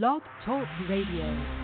Blog 0.00 0.22
Talk 0.46 0.66
Radio. 0.88 1.61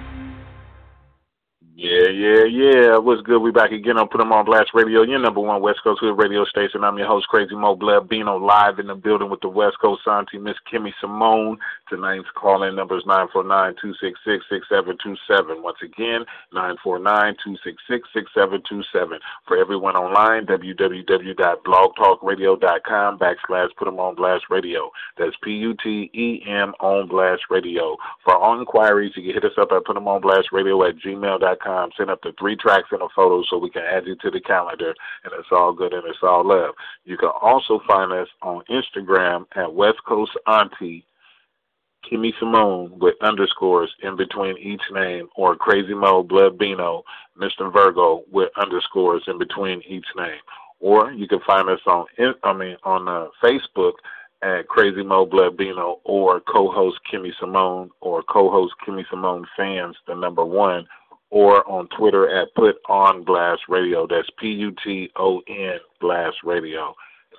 Yeah, 1.81 2.11
yeah, 2.11 2.43
yeah. 2.43 2.99
What's 2.99 3.23
good? 3.23 3.39
We 3.39 3.53
back 3.53 3.71
again 3.71 3.99
on 3.99 4.09
Put 4.09 4.21
'em 4.21 4.33
on 4.33 4.45
Blast 4.45 4.71
Radio, 4.75 5.03
your 5.03 5.21
number 5.21 5.39
one 5.39 5.63
West 5.63 5.81
Coast 5.85 6.01
Hood 6.01 6.19
radio 6.19 6.45
station. 6.45 6.83
I'm 6.83 6.99
your 6.99 7.07
host, 7.07 7.29
Crazy 7.29 7.55
Mo 7.55 7.77
Blood 7.77 8.09
Bino, 8.09 8.37
live 8.37 8.81
in 8.81 8.89
the 8.89 8.97
building 8.97 9.31
with 9.31 9.41
the 9.43 9.49
West 9.49 9.79
Coast 9.79 10.05
Auntie, 10.09 10.39
Miss 10.39 10.57
Kimmy 10.69 10.93
Simone. 11.01 11.57
Tonight's 11.89 12.29
call-in 12.35 12.75
number 12.75 12.97
is 12.99 13.05
949-266-6727. 13.05 15.63
Once 15.63 15.81
again, 15.81 16.27
949-266-6727. 16.53 19.21
For 19.47 19.57
everyone 19.57 19.95
online, 19.95 20.47
www.blogtalkradio.com 20.47 23.19
backslash 23.21 23.77
Put 23.77 23.87
'em 23.87 24.01
on 24.01 24.17
Blast 24.17 24.51
Radio. 24.51 24.91
That's 25.17 25.37
P-U-T-E-M 25.43 26.75
on 26.81 27.07
Blast 27.07 27.45
Radio. 27.51 27.97
For 28.25 28.35
all 28.35 28.59
inquiries, 28.59 29.17
you 29.17 29.23
can 29.23 29.33
hit 29.33 29.45
us 29.45 29.57
up 29.59 29.71
at 29.71 29.85
Put 29.85 29.97
'em 29.97 30.09
on 30.09 30.21
Blast 30.21 30.51
Radio 30.51 30.83
at 30.83 30.97
gmail.com 30.97 31.68
com. 31.69 31.91
Send 31.97 32.11
up 32.11 32.23
the 32.23 32.33
three 32.39 32.57
tracks 32.57 32.89
and 32.91 33.03
a 33.03 33.09
photo 33.15 33.43
so 33.49 33.59
we 33.59 33.71
can 33.71 33.83
add 33.83 34.07
you 34.07 34.17
to 34.17 34.31
the 34.31 34.41
calendar, 34.41 34.95
and 35.25 35.33
it's 35.39 35.49
all 35.53 35.73
good 35.73 35.93
and 35.93 36.05
it's 36.07 36.23
all 36.23 36.47
love. 36.47 36.75
You 37.05 37.17
can 37.19 37.31
also 37.43 37.81
find 37.87 38.13
us 38.13 38.29
on 38.43 38.63
Instagram 38.71 39.45
at 39.55 39.73
West 39.73 39.99
Coast 40.07 40.33
Auntie 40.47 41.05
Kimmy 42.11 42.33
Simone 42.39 42.99
with 42.99 43.17
underscores 43.21 43.91
in 44.03 44.17
between 44.17 44.57
each 44.59 44.83
name, 44.93 45.29
or 45.37 45.57
Crazy 45.57 45.95
Mo 45.95 46.23
Blood 46.23 46.57
Bino, 46.57 47.03
Mr. 47.39 47.73
Virgo 47.73 48.23
with 48.31 48.51
underscores 48.57 49.23
in 49.27 49.39
between 49.39 49.83
each 49.87 50.07
name. 50.17 50.41
Or 50.81 51.13
you 51.13 51.29
can 51.29 51.41
find 51.47 51.69
us 51.69 51.81
on 51.87 52.07
I 52.45 52.53
mean 52.53 52.77
on 52.85 53.09
uh, 53.09 53.27
Facebook 53.43 53.95
at 54.43 54.69
Crazy 54.69 55.03
Mo 55.03 55.27
Blood 55.27 55.57
Bino 55.57 56.01
or 56.05 56.41
co-host 56.41 57.01
Kimmy 57.13 57.33
Simone 57.41 57.91
or 58.01 58.23
co-host 58.23 58.75
Kimmy 58.87 59.05
Simone 59.11 59.45
fans, 59.57 59.97
the 60.07 60.15
number 60.15 60.45
one, 60.45 60.87
or 61.31 61.69
on 61.69 61.89
Twitter 61.97 62.29
at 62.29 62.55
Put 62.55 62.77
On 62.89 63.25
Blast 63.25 63.63
Radio. 63.69 64.07
That's 64.07 64.29
P 64.39 64.49
U 64.49 64.75
T 64.85 65.11
O 65.17 65.41
N 65.49 65.79
Blast 66.01 66.37
Radio. 66.45 66.95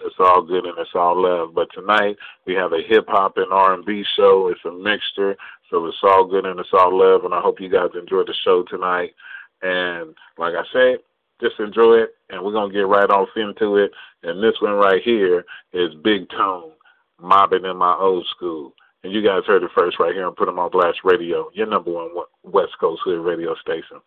It's 0.06 0.16
all 0.20 0.42
good 0.42 0.66
and 0.66 0.78
it's 0.78 0.96
all 0.96 1.22
love. 1.22 1.54
But 1.54 1.68
tonight 1.74 2.18
we 2.46 2.54
have 2.54 2.74
a 2.74 2.82
hip 2.88 3.06
hop 3.08 3.38
and 3.38 3.52
R 3.52 3.74
and 3.74 3.86
B 3.86 4.04
show. 4.16 4.48
It's 4.48 4.64
a 4.66 4.72
mixture, 4.72 5.36
so 5.70 5.86
it's 5.88 5.98
all 6.04 6.26
good 6.26 6.46
and 6.46 6.60
it's 6.60 6.74
all 6.74 6.98
love. 6.98 7.26
And 7.26 7.34
I 7.34 7.42
hope 7.42 7.60
you 7.60 7.70
guys 7.70 7.90
enjoy 8.00 8.24
the 8.24 8.36
show 8.44 8.64
tonight. 8.64 9.12
And 9.62 10.16
like 10.38 10.54
I 10.56 10.64
said, 10.72 11.00
just 11.42 11.60
enjoy 11.60 11.96
it, 11.96 12.16
and 12.30 12.44
we're 12.44 12.52
gonna 12.52 12.74
get 12.74 12.88
right 12.88 13.10
off 13.10 13.30
into 13.36 13.78
it. 13.78 13.92
And 14.24 14.44
this 14.44 14.56
one 14.62 14.74
right 14.74 15.02
here 15.04 15.46
is 15.74 15.94
Big 16.04 16.30
Tone, 16.30 16.72
mobbing 17.22 17.66
in 17.66 17.78
my 17.78 17.96
old 17.96 18.28
school. 18.36 18.74
And 19.04 19.14
you 19.14 19.22
guys 19.22 19.44
heard 19.46 19.64
it 19.64 19.72
first 19.78 20.00
right 20.00 20.14
here 20.14 20.26
on 20.26 20.36
Put 20.36 20.50
'em 20.50 20.60
on 20.60 20.72
Blast 20.72 21.00
Radio, 21.04 21.50
your 21.54 21.68
number 21.68 21.92
one 21.92 22.10
West 22.44 22.78
Coast 22.80 23.02
Hood 23.04 23.20
radio 23.20 23.56
station. 23.56 24.02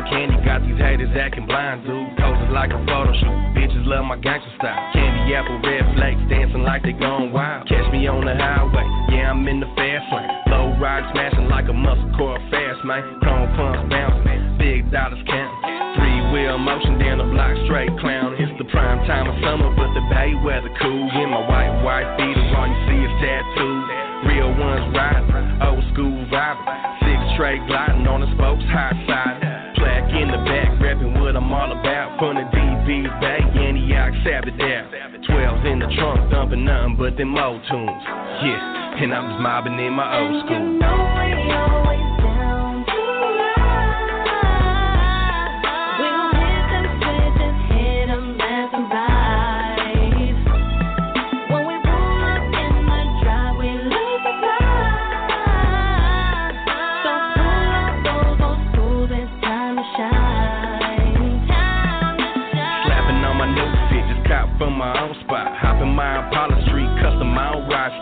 Candy, 0.00 0.40
got 0.40 0.64
these 0.64 0.80
haters 0.80 1.12
acting 1.12 1.44
blind, 1.44 1.84
dude. 1.84 2.16
Poses 2.16 2.48
like 2.48 2.72
a 2.72 2.80
photo 2.88 3.12
shoot. 3.12 3.36
Bitches 3.52 3.84
love 3.84 4.08
my 4.08 4.16
gangster 4.16 4.48
style. 4.56 4.80
Candy 4.96 5.36
apple, 5.36 5.60
red 5.60 5.84
flakes, 5.92 6.24
dancing 6.32 6.64
like 6.64 6.80
they 6.80 6.96
gone 6.96 7.28
wild. 7.28 7.68
Catch 7.68 7.92
me 7.92 8.08
on 8.08 8.24
the 8.24 8.32
highway, 8.32 8.88
yeah, 9.12 9.28
I'm 9.28 9.44
in 9.44 9.60
the 9.60 9.68
fast 9.76 10.08
lane. 10.08 10.32
Low 10.48 10.72
ride 10.80 11.04
smashing 11.12 11.52
like 11.52 11.68
a 11.68 11.76
muscle 11.76 12.08
car 12.16 12.40
fast, 12.48 12.80
man. 12.88 13.04
Chrome 13.20 13.52
pumps 13.52 13.84
bouncing, 13.92 14.56
big 14.56 14.88
dollars 14.88 15.20
counting. 15.28 15.60
Three 16.00 16.20
wheel 16.32 16.56
motion 16.56 16.96
down 16.96 17.20
the 17.20 17.28
block 17.28 17.52
straight 17.68 17.92
clown. 18.00 18.32
It's 18.40 18.56
the 18.56 18.64
prime 18.72 19.04
time 19.04 19.28
of 19.28 19.36
summer, 19.44 19.68
but 19.76 19.92
the 19.92 20.04
bay 20.08 20.32
weather 20.40 20.72
cool. 20.80 21.04
In 21.20 21.28
my 21.28 21.44
white, 21.44 21.84
white 21.84 22.08
beater, 22.16 22.40
all 22.56 22.64
you 22.64 22.80
see 22.88 23.00
is 23.04 23.14
tattoos. 23.20 23.84
Real 24.24 24.56
ones 24.56 24.88
riding, 24.96 25.28
old 25.60 25.84
school 25.92 26.16
vibing 26.32 26.92
straight 27.34 27.64
gliding 27.66 27.91
trunk, 36.52 36.64
nothing 36.64 36.96
but 36.96 37.16
them 37.16 37.36
old 37.36 37.60
tunes. 37.70 38.02
Yeah, 38.44 39.02
and 39.02 39.14
I'm 39.14 39.30
just 39.30 39.40
mobbing 39.40 39.78
in 39.78 39.92
my 39.92 40.18
old 40.18 40.44
school. 40.44 42.21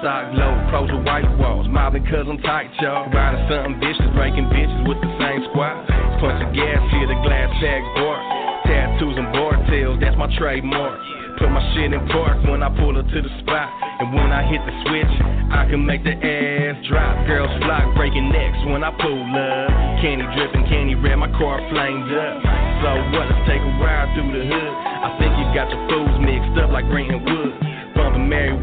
Stock 0.01 0.33
low, 0.33 0.53
pros 0.73 0.89
with 0.89 1.05
white 1.05 1.29
walls. 1.37 1.69
Mobbing 1.69 2.05
cause 2.09 2.25
I'm 2.25 2.41
tight, 2.41 2.73
y'all. 2.81 3.09
Riding 3.13 3.45
something 3.47 3.77
vicious, 3.79 4.09
breaking 4.17 4.49
bitches 4.49 4.83
with 4.89 4.99
the 5.01 5.13
same 5.21 5.45
squad. 5.53 5.87
Punch 6.19 6.41
of 6.41 6.51
gas, 6.57 6.81
here 6.91 7.07
the 7.07 7.17
glass 7.21 7.49
tag 7.61 7.85
board. 7.95 8.21
Tattoos 8.65 9.17
and 9.21 9.29
board 9.33 9.61
tails, 9.69 10.01
that's 10.01 10.17
my 10.17 10.29
trademark. 10.41 10.97
Put 11.37 11.49
my 11.53 11.65
shit 11.73 11.93
in 11.93 12.01
park 12.13 12.37
when 12.49 12.61
I 12.61 12.69
pull 12.77 12.97
up 12.97 13.09
to 13.09 13.19
the 13.21 13.33
spot. 13.41 13.69
And 14.01 14.13
when 14.13 14.29
I 14.33 14.45
hit 14.45 14.61
the 14.65 14.75
switch, 14.85 15.15
I 15.53 15.69
can 15.69 15.85
make 15.85 16.05
the 16.05 16.13
ass 16.13 16.77
drop. 16.89 17.27
Girls 17.29 17.53
flock, 17.65 17.97
breaking 17.97 18.29
necks 18.33 18.61
when 18.69 18.85
I 18.85 18.93
pull 18.97 19.25
up. 19.37 19.69
Candy 20.01 20.25
dripping, 20.37 20.65
candy 20.69 20.97
red, 20.97 21.17
my 21.17 21.33
car 21.37 21.61
flamed 21.73 22.13
up. 22.13 22.37
So 22.85 22.89
what, 23.17 23.29
let's 23.29 23.45
take 23.49 23.61
a 23.61 23.73
ride 23.81 24.13
through 24.17 24.33
the 24.33 24.45
hood. 24.49 24.73
I 25.01 25.17
think 25.21 25.33
you 25.37 25.45
got 25.57 25.69
your 25.73 25.81
fools 25.89 26.17
mixed 26.21 26.57
up 26.61 26.73
like 26.73 26.89
Brenton 26.89 27.25
Wood. 27.25 27.53
Bumping 27.97 28.29
Mary 28.29 28.57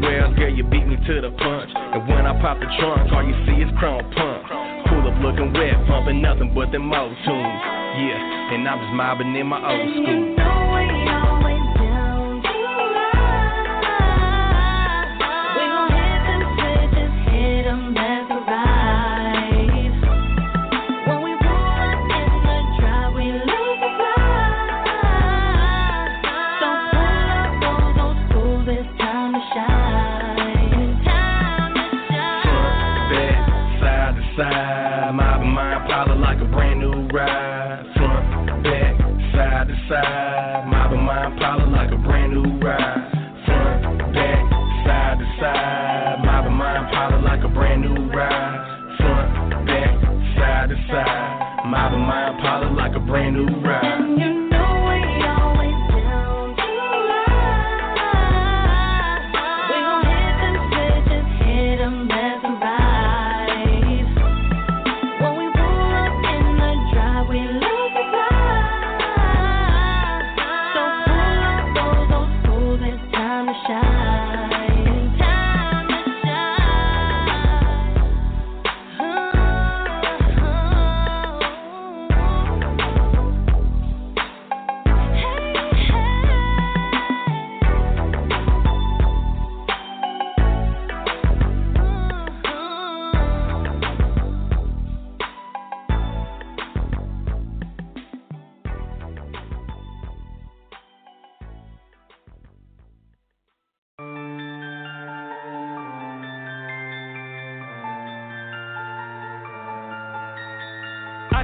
you 0.58 0.64
beat 0.64 0.86
me 0.88 0.96
to 0.96 1.20
the 1.22 1.30
punch. 1.30 1.70
And 1.70 2.02
when 2.08 2.26
I 2.26 2.34
pop 2.42 2.58
the 2.58 2.66
trunk, 2.82 3.12
all 3.12 3.22
you 3.22 3.34
see 3.46 3.62
is 3.62 3.70
chrome 3.78 4.02
pump. 4.10 4.42
Pull 4.90 5.06
up 5.06 5.14
looking 5.22 5.52
wet, 5.54 5.78
pumping 5.86 6.20
nothing 6.20 6.52
but 6.52 6.72
them 6.72 6.92
old 6.92 7.14
tunes. 7.24 7.60
Yeah, 8.02 8.54
and 8.54 8.68
I'm 8.68 8.82
just 8.82 8.92
mobbing 8.92 9.36
in 9.36 9.46
my 9.46 9.62
old 9.62 9.88
school. 9.94 11.67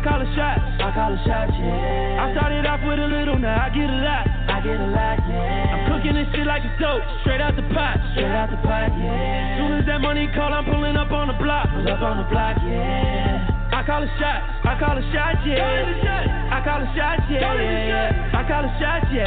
Call 0.05 0.21
a 0.21 0.29
shot. 0.37 0.61
I 0.61 0.93
call 0.93 1.17
a 1.17 1.21
shot, 1.25 1.49
yeah. 1.57 2.21
I 2.21 2.37
started 2.37 2.69
off 2.69 2.85
with 2.85 3.01
a 3.01 3.09
little, 3.09 3.41
now 3.41 3.57
I 3.57 3.73
get 3.73 3.89
a 3.89 3.99
lot. 4.05 4.29
I 4.53 4.61
get 4.61 4.77
a 4.77 4.89
lot, 4.93 5.17
yeah. 5.25 5.73
I'm 5.73 5.83
cooking 5.89 6.15
this 6.21 6.29
shit 6.37 6.45
like 6.45 6.61
it's 6.61 6.77
dope, 6.77 7.01
straight 7.25 7.41
out 7.41 7.57
the 7.57 7.65
pot. 7.73 7.97
Straight 8.13 8.29
out 8.29 8.53
the 8.53 8.61
pot, 8.61 8.93
yeah. 9.01 9.57
Soon 9.57 9.73
as 9.81 9.85
that 9.89 10.05
money 10.05 10.29
call, 10.37 10.53
I'm 10.53 10.69
pulling 10.69 11.01
up 11.01 11.09
on 11.09 11.33
the 11.33 11.39
block. 11.41 11.73
Pull 11.73 11.89
up 11.89 12.05
on 12.05 12.21
the 12.21 12.29
block, 12.29 12.61
yeah. 12.69 13.49
I 13.73 13.81
call 13.83 14.05
a 14.05 14.11
shot, 14.21 14.41
I 14.69 14.77
call 14.79 14.95
a 14.95 15.05
shot, 15.09 15.41
yeah. 15.49 16.53
I 16.53 16.61
call 16.61 16.85
a 16.85 16.89
shot, 16.93 17.19
yeah. 17.33 17.49
I 18.37 18.45
call 18.45 18.61
a 18.61 18.71
shot, 18.77 19.09
yeah. 19.09 19.25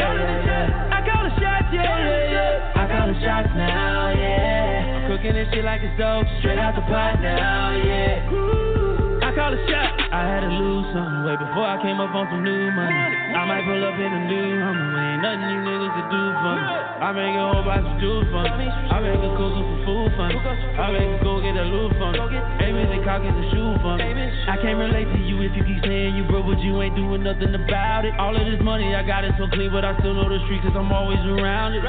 I 0.93 1.01
call 1.01 1.25
a 1.25 1.33
shot, 1.41 1.65
yeah. 1.73 2.77
I 2.77 2.85
call 2.85 3.09
a 3.09 3.17
shot 3.17 3.45
now, 3.57 4.13
yeah. 4.13 5.09
I'm 5.09 5.09
cooking 5.09 5.33
this 5.33 5.49
shit 5.51 5.65
like 5.65 5.81
it's 5.81 5.97
dope, 5.97 6.29
Straight 6.39 6.61
out 6.61 6.77
the 6.77 6.85
pot 6.85 7.19
now, 7.19 7.73
yeah. 7.73 9.25
I 9.25 9.33
call 9.33 9.51
a 9.51 9.59
shot. 9.67 9.86
I 10.17 10.25
had 10.25 10.41
to 10.41 10.49
lose 10.49 10.89
something 10.97 11.29
way 11.29 11.37
before 11.37 11.69
I 11.69 11.77
came 11.77 12.01
up 12.01 12.09
on 12.09 12.25
some 12.33 12.41
new 12.41 12.73
money. 12.73 12.97
I 13.37 13.45
might 13.45 13.61
pull 13.69 13.77
up 13.85 13.93
in 14.01 14.09
a 14.09 14.21
new 14.25 14.49
Hummer, 14.65 14.97
ain't 14.97 15.21
nothing 15.21 15.45
you 15.45 15.61
niggas 15.61 15.93
to 15.93 16.03
do 16.09 16.23
for 16.41 16.53
me. 16.57 16.65
I 17.05 17.09
make 17.13 17.37
a 17.37 17.45
whole 17.45 17.61
bunch 17.61 17.85
of 17.85 18.01
juice 18.01 18.25
for 18.33 18.41
me. 18.57 18.65
I 18.65 18.97
make 18.97 19.21
a 19.21 19.29
cook 19.37 19.53
some 19.53 19.77
food 19.85 20.09
for 20.17 20.25
me. 20.33 20.41
I 20.41 20.89
make 20.89 21.05
a 21.05 21.17
go 21.21 21.37
get 21.37 21.53
a 21.53 21.65
loot 21.69 21.93
for 22.01 22.09
me. 22.17 22.33
Aiming 22.33 22.89
and 22.97 23.05
cocking 23.05 23.29
the 23.29 23.45
shoe 23.53 23.77
for 23.77 23.93
me. 23.93 24.09
I 24.49 24.57
can't 24.57 24.81
relate 24.81 25.05
to 25.05 25.21
you 25.21 25.37
if 25.45 25.53
you 25.53 25.61
keep 25.61 25.85
saying 25.85 26.17
you 26.17 26.25
broke, 26.25 26.49
but 26.49 26.65
you 26.65 26.81
ain't 26.81 26.97
doing 26.97 27.21
nothing 27.21 27.53
about 27.53 28.09
it. 28.09 28.17
All 28.17 28.33
of 28.33 28.41
this 28.41 28.57
money 28.65 28.97
I 28.97 29.05
got 29.05 29.21
it 29.21 29.37
so 29.37 29.45
clean, 29.53 29.69
but 29.69 29.85
I 29.85 29.93
still 30.01 30.17
know 30.17 30.25
the 30.25 30.41
street 30.49 30.65
cause 30.65 30.73
I'm 30.73 30.89
always 30.89 31.21
around 31.29 31.77
it. 31.77 31.85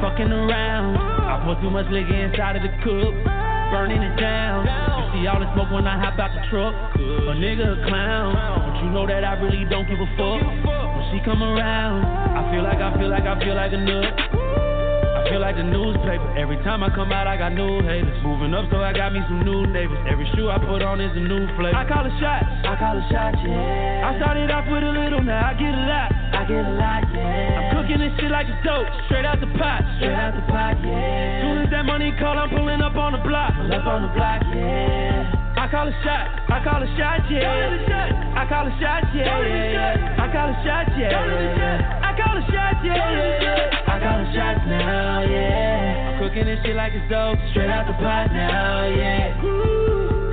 Fucking 0.00 0.32
around. 0.32 0.96
I 0.96 1.44
pour 1.44 1.60
too 1.60 1.68
much 1.68 1.92
liquor 1.92 2.16
inside 2.16 2.56
of 2.56 2.64
the 2.64 2.72
cup, 2.80 3.12
burning 3.74 4.06
it 4.06 4.14
down. 4.14 4.62
You 4.62 5.18
see 5.18 5.26
all 5.26 5.42
the 5.42 5.50
smoke 5.50 5.74
when 5.74 5.82
I 5.82 5.98
hop 5.98 6.14
out 6.22 6.30
the 6.30 6.46
truck. 6.46 6.94
A 6.94 7.34
nigga 7.34 7.74
a 7.74 7.78
clown, 7.90 8.38
but 8.38 8.78
you 8.78 8.88
know 8.94 9.02
that 9.02 9.26
I 9.26 9.34
really 9.42 9.66
don't 9.66 9.82
give 9.90 9.98
a 9.98 10.06
fuck. 10.14 10.46
When 10.46 11.04
she 11.10 11.18
come 11.26 11.42
around, 11.42 12.06
I 12.06 12.54
feel 12.54 12.62
like 12.62 12.78
I 12.78 12.94
feel 12.94 13.10
like 13.10 13.26
I 13.26 13.34
feel 13.42 13.58
like 13.58 13.74
a 13.74 13.80
nut. 13.82 14.14
I 14.14 15.26
feel 15.26 15.40
like 15.42 15.56
the 15.58 15.66
newspaper. 15.66 16.38
Every 16.38 16.62
time 16.62 16.86
I 16.86 16.94
come 16.94 17.10
out, 17.10 17.26
I 17.26 17.34
got 17.34 17.50
new 17.50 17.82
haters. 17.82 18.14
Moving 18.22 18.54
up, 18.54 18.70
so 18.70 18.78
I 18.78 18.92
got 18.94 19.10
me 19.10 19.18
some 19.26 19.42
new 19.42 19.66
neighbors. 19.66 19.98
Every 20.06 20.30
shoe 20.36 20.46
I 20.46 20.62
put 20.62 20.78
on 20.78 21.00
is 21.00 21.10
a 21.16 21.24
new 21.26 21.42
flavor. 21.58 21.74
I 21.74 21.82
call 21.88 22.06
a 22.06 22.14
shot. 22.22 22.46
I 22.46 22.78
call 22.78 22.94
a 22.94 23.02
shot, 23.10 23.34
yeah. 23.42 24.06
I 24.06 24.14
started 24.22 24.54
off 24.54 24.70
with 24.70 24.84
a 24.86 24.92
little, 24.94 25.22
now 25.24 25.50
I 25.50 25.54
get 25.58 25.74
a 25.74 25.82
lot. 25.90 26.10
I 26.30 26.46
get 26.46 26.62
a 26.62 26.74
lot, 26.78 27.02
yeah. 27.10 27.53
Cooking 27.94 28.10
this 28.10 28.18
shit 28.18 28.30
like 28.34 28.50
it's 28.50 28.58
dope, 28.66 28.90
straight 29.06 29.22
out 29.22 29.38
the 29.38 29.46
pot. 29.54 29.86
Straight 30.02 30.18
out 30.18 30.34
the 30.34 30.42
pot, 30.50 30.74
yeah. 30.82 31.46
Soon 31.46 31.62
as 31.62 31.70
that 31.70 31.86
money 31.86 32.10
call, 32.18 32.34
I'm 32.34 32.50
pulling 32.50 32.82
up 32.82 32.98
on 32.98 33.14
the 33.14 33.22
block. 33.22 33.54
Pull 33.54 33.70
up 33.70 33.86
on 33.86 34.02
the 34.02 34.10
block, 34.18 34.42
yeah. 34.50 35.30
I 35.54 35.70
call 35.70 35.86
a 35.86 35.94
shot, 36.02 36.26
I 36.50 36.58
call 36.66 36.82
a 36.82 36.90
shot, 36.98 37.22
yeah. 37.30 38.34
I 38.34 38.50
call 38.50 38.66
a 38.66 38.74
shot, 38.82 39.06
yeah. 39.14 39.30
I 39.30 40.26
call 40.26 40.50
a 40.50 40.58
shot, 40.66 40.90
yeah. 40.98 42.02
I 42.02 42.10
call 42.18 42.34
a 42.34 42.42
shot, 42.50 42.82
yeah. 42.82 43.86
I 43.86 43.94
call 44.02 44.18
a 44.18 44.26
shot 44.34 44.58
now, 44.66 45.22
yeah. 45.22 46.18
I'm 46.18 46.18
cooking 46.18 46.50
this 46.50 46.58
shit 46.66 46.74
like 46.74 46.98
it's 46.98 47.06
dope, 47.06 47.38
Straight 47.54 47.70
out 47.70 47.86
the 47.86 47.94
pot 48.02 48.34
now, 48.34 48.90
yeah. 48.90 49.38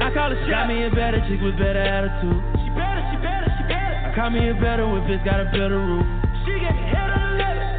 I 0.01 0.09
call 0.09 0.33
a 0.33 0.37
shot. 0.49 0.65
Got 0.65 0.73
me 0.73 0.81
a 0.81 0.89
better 0.89 1.21
chick 1.29 1.37
with 1.45 1.61
better 1.61 1.77
attitude. 1.77 2.41
She 2.65 2.73
better, 2.73 3.05
she 3.13 3.21
better, 3.21 3.53
she 3.53 3.63
better. 3.69 4.09
I 4.09 4.17
call 4.17 4.33
me 4.33 4.49
a 4.49 4.57
better 4.57 4.89
whip, 4.89 5.05
it's 5.13 5.21
got 5.21 5.37
a 5.37 5.45
better 5.45 5.77
roof. 5.77 6.20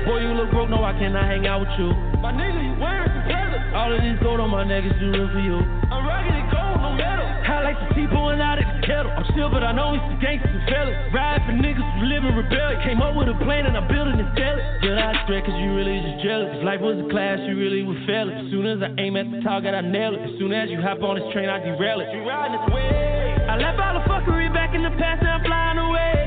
Boy, 0.04 0.18
you 0.18 0.34
look 0.34 0.50
broke, 0.50 0.70
no, 0.70 0.82
I 0.82 0.92
cannot 0.98 1.24
hang 1.24 1.46
out 1.46 1.62
with 1.62 1.74
you. 1.78 1.94
My 2.18 2.34
nigga, 2.34 2.58
you 2.58 2.74
wearing 2.80 3.06
some 3.06 3.26
leather. 3.30 3.60
All 3.74 3.90
of 3.94 4.02
these 4.02 4.18
gold 4.22 4.40
on 4.40 4.50
my 4.50 4.64
neck 4.66 4.82
is 4.82 4.92
too 4.98 5.14
real 5.14 5.30
for 5.30 5.38
you. 5.38 5.62
I'm 5.90 6.02
rocking 6.02 6.34
it 6.34 6.48
gold, 6.50 6.82
no 6.82 6.90
metal. 6.98 7.22
I 7.62 7.70
like 7.70 7.78
to 7.78 7.88
see 7.94 8.10
pulling 8.10 8.42
out 8.42 8.58
of 8.58 8.66
the 8.66 8.82
kettle. 8.82 9.14
I'm 9.14 9.22
still, 9.30 9.46
but 9.46 9.62
I 9.62 9.70
know 9.70 9.94
we 9.94 10.02
some 10.02 10.18
gangsters 10.18 10.50
and 10.50 10.66
fellas. 10.66 10.98
Ride 11.14 11.38
for 11.46 11.54
niggas 11.54 11.86
who 11.94 12.10
live 12.10 12.26
in 12.26 12.34
rebellion. 12.34 12.82
Came 12.82 12.98
up 12.98 13.14
with 13.14 13.30
a 13.30 13.38
plan 13.46 13.70
and 13.70 13.78
I'm 13.78 13.86
building 13.86 14.18
it 14.18 14.26
steady. 14.34 14.58
Did 14.82 14.98
I 14.98 15.14
stress 15.22 15.46
cause 15.46 15.54
you 15.62 15.70
really 15.70 16.02
just 16.02 16.26
jealous? 16.26 16.50
If 16.58 16.66
life 16.66 16.82
was 16.82 16.98
a 16.98 17.06
class, 17.06 17.38
you 17.46 17.54
really 17.54 17.86
would 17.86 18.02
fail 18.02 18.26
it. 18.26 18.34
As 18.34 18.50
soon 18.50 18.66
as 18.66 18.82
I 18.82 18.90
aim 18.98 19.14
at 19.14 19.30
the 19.30 19.38
target, 19.46 19.78
I 19.78 19.86
nail 19.86 20.18
it. 20.18 20.26
As 20.26 20.34
soon 20.42 20.50
as 20.50 20.74
you 20.74 20.82
hop 20.82 20.98
on 21.06 21.22
this 21.22 21.28
train, 21.30 21.46
I 21.46 21.62
derail 21.62 22.02
it. 22.02 22.10
You 22.10 22.26
riding 22.26 22.58
this 22.58 22.66
way. 22.74 23.46
I 23.46 23.54
left 23.62 23.78
all 23.78 23.94
the 23.94 24.04
fuckery 24.10 24.50
back 24.50 24.74
in 24.74 24.82
the 24.82 24.90
past, 24.98 25.22
now 25.22 25.38
I'm 25.38 25.46
flying 25.46 25.78
away. 25.78 26.21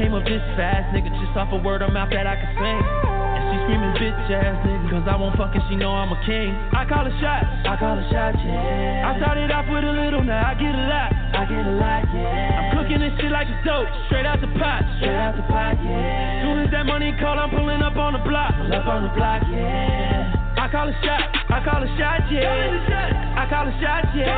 Came 0.00 0.16
up 0.16 0.24
this 0.24 0.40
fast, 0.56 0.88
nigga, 0.96 1.12
just 1.12 1.36
off 1.36 1.52
a 1.52 1.60
word 1.60 1.84
of 1.84 1.92
mouth 1.92 2.08
that 2.08 2.24
I 2.24 2.32
could 2.40 2.56
sing. 2.56 2.80
And 2.80 3.44
she 3.52 3.56
screaming 3.68 3.92
bitch 4.00 4.32
ass 4.32 4.56
nigga, 4.64 4.88
cause 4.88 5.04
I 5.04 5.12
won't 5.20 5.36
fucking, 5.36 5.60
she 5.68 5.76
know 5.76 5.92
I'm 5.92 6.08
a 6.08 6.16
king. 6.24 6.56
I 6.72 6.88
call 6.88 7.04
a 7.04 7.12
shot. 7.20 7.44
I 7.68 7.76
call 7.76 8.00
a 8.00 8.04
shot, 8.08 8.32
yeah. 8.40 9.12
I 9.12 9.20
started 9.20 9.52
off 9.52 9.68
with 9.68 9.84
a 9.84 9.92
little, 9.92 10.24
now 10.24 10.40
I 10.40 10.56
get 10.56 10.72
a 10.72 10.84
lot. 10.88 11.12
I 11.36 11.44
get 11.44 11.68
a 11.68 11.76
lot, 11.76 12.08
yeah. 12.16 12.72
I'm 12.72 12.80
cooking 12.80 13.04
this 13.04 13.12
shit 13.20 13.28
like 13.28 13.52
it's 13.52 13.60
dope, 13.60 13.92
straight 14.08 14.24
out 14.24 14.40
the 14.40 14.48
pot. 14.56 14.80
Straight 15.04 15.20
out 15.20 15.36
the 15.36 15.44
pot, 15.52 15.76
yeah. 15.84 16.48
Soon 16.48 16.64
as 16.64 16.72
that 16.72 16.88
money 16.88 17.12
call, 17.20 17.36
I'm 17.36 17.52
pulling 17.52 17.84
up 17.84 18.00
on 18.00 18.16
the 18.16 18.24
block. 18.24 18.56
Pull 18.56 18.72
up 18.72 18.88
on 18.88 19.04
the 19.04 19.12
block, 19.12 19.44
yeah. 19.52 20.32
I 20.56 20.68
call 20.68 20.88
a 20.88 20.96
shot, 21.04 21.28
I 21.52 21.60
call 21.60 21.80
a 21.84 21.88
shot, 22.00 22.24
yeah. 22.32 23.36
I 23.36 23.44
call 23.48 23.68
a 23.68 23.74
shot, 23.80 24.08
yeah. 24.16 24.32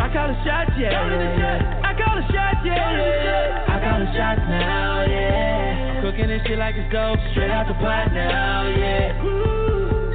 I 0.00 0.08
call 0.08 0.28
a 0.28 0.36
shot, 0.40 0.72
yeah. 0.80 1.84
I 1.84 1.92
call 1.96 2.16
a 2.16 2.24
shot, 2.32 2.64
yeah. 2.64 3.68
I 3.68 3.79
call 4.00 4.08
a 4.08 4.16
shot 4.16 4.38
now, 4.48 5.04
yeah. 5.06 5.94
I'm 5.96 6.02
cooking 6.02 6.28
this 6.28 6.40
shit 6.46 6.58
like 6.58 6.74
it's 6.76 6.90
dope, 6.92 7.18
Straight 7.32 7.50
out 7.50 7.68
the 7.68 7.74
pot 7.74 8.12
now, 8.12 8.68
yeah. 8.68 9.12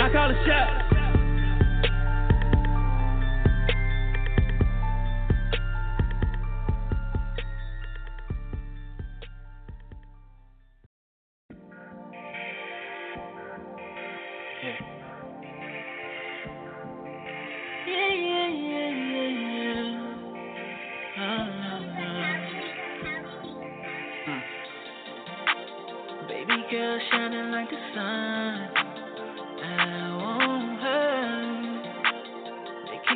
I 0.03 0.09
call 0.11 0.31
a 0.31 0.45
shot. 0.45 0.84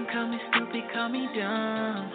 Can 0.05 0.13
call 0.13 0.27
me 0.27 0.37
stupid, 0.51 0.83
call 0.93 1.09
me 1.09 1.27
dumb. 1.35 2.11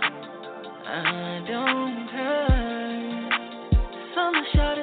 I 0.87 1.45
don't 1.47 2.09
hurt. 2.09 3.33
Some 4.15 4.35
shot 4.55 4.79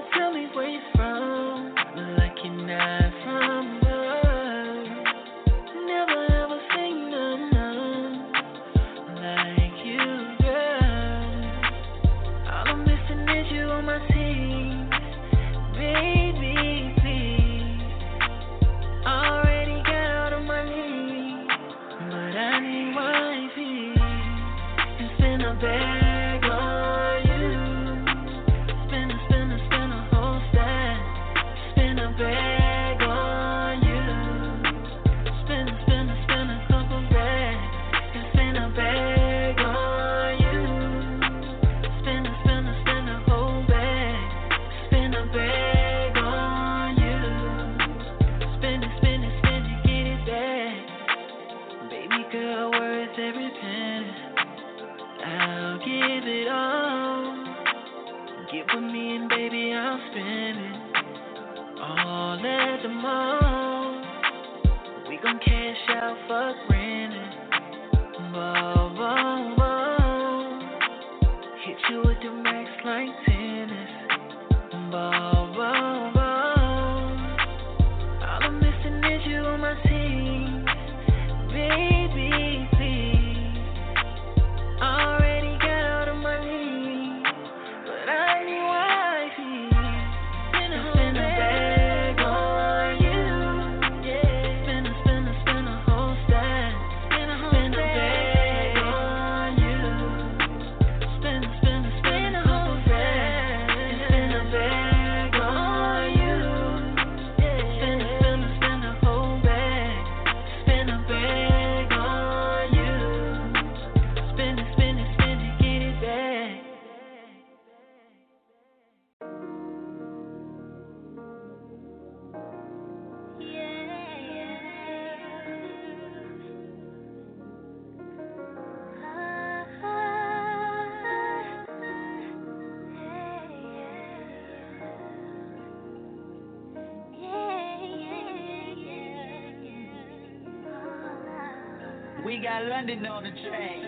London 142.82 143.06
on 143.06 143.24
the 143.24 143.30
train. 143.30 143.84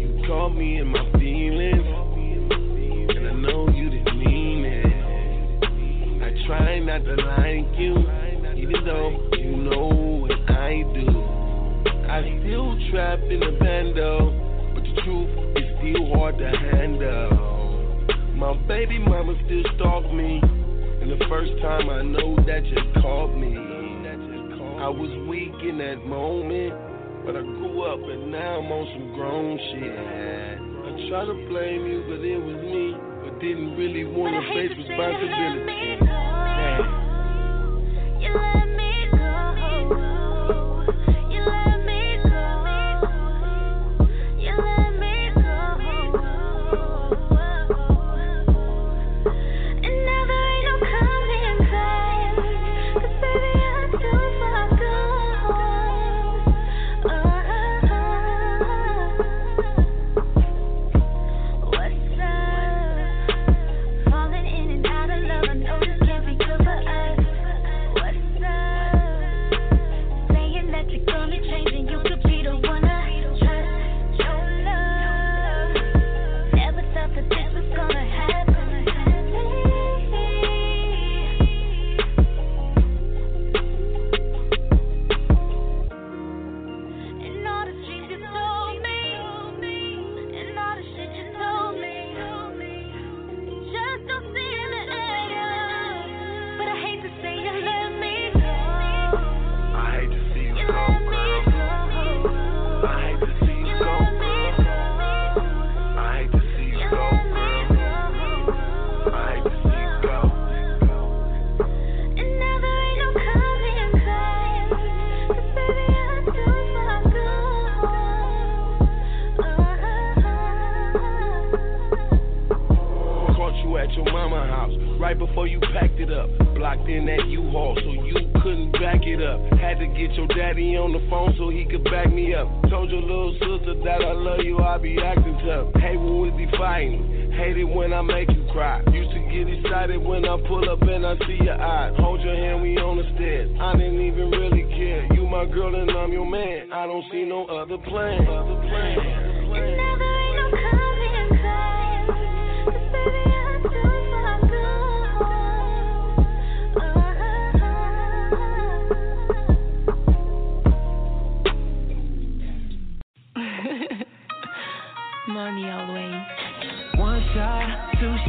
You 0.00 0.26
caught 0.26 0.48
me 0.48 0.78
in 0.78 0.88
my 0.88 1.12
feelings, 1.12 1.86
and 3.14 3.28
I 3.28 3.32
know 3.34 3.68
you 3.68 3.88
didn't 3.88 4.18
mean 4.18 4.64
it. 4.64 4.86
I 6.24 6.34
try 6.48 6.80
not 6.80 7.04
to 7.04 7.14
like 7.14 7.78
you, 7.78 7.94
even 8.56 8.84
though 8.84 9.30
you 9.38 9.56
know 9.58 10.26
what 10.26 10.32
I 10.50 10.82
do. 10.92 11.06
I 12.10 12.20
still 12.42 12.76
trapped 12.90 13.22
in 13.22 13.38
the 13.38 13.56
bando, 13.60 14.72
but 14.74 14.82
the 14.82 15.00
truth 15.04 15.30
is 15.56 15.64
still 15.78 16.12
hard 16.16 16.36
to 16.38 16.50
handle. 16.50 17.30
My 18.34 18.54
baby 18.66 18.98
mama 18.98 19.38
still 19.44 19.62
stalk 19.76 20.12
me, 20.12 20.40
and 21.00 21.12
the 21.12 21.24
first 21.28 21.52
time 21.62 21.90
I 21.90 22.02
know 22.02 22.34
that 22.44 22.66
you 22.66 22.76
caught 23.00 23.36
me. 23.36 23.54
I 24.82 24.88
was 24.88 25.10
weak 25.28 25.54
in 25.62 25.78
that 25.78 26.04
moment, 26.04 26.89
but 27.24 27.36
I 27.36 27.42
grew 27.42 27.82
up 27.82 28.00
and 28.00 28.30
now 28.30 28.60
I'm 28.60 28.72
on 28.72 28.86
some 28.94 29.14
grown 29.14 29.58
shit. 29.58 29.98
I 30.80 31.08
try 31.08 31.24
to 31.24 31.34
blame 31.48 31.86
you, 31.86 32.04
but 32.08 32.24
it 32.24 32.38
was 32.38 32.56
me, 32.64 32.94
but 33.22 33.40
didn't 33.40 33.76
really 33.76 34.04
want 34.04 34.34
to 34.34 34.42
face 34.54 34.76
responsibility. 34.76 36.09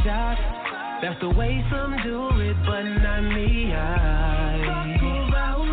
two 0.00 0.04
shots. 0.04 0.40
That's 1.02 1.20
the 1.20 1.30
way 1.30 1.64
some 1.70 1.96
do 2.04 2.28
it, 2.40 2.56
but 2.64 2.82
not 2.82 3.22
me. 3.22 3.72
I 3.72 4.62
fuck 4.66 5.02
around. 5.02 5.68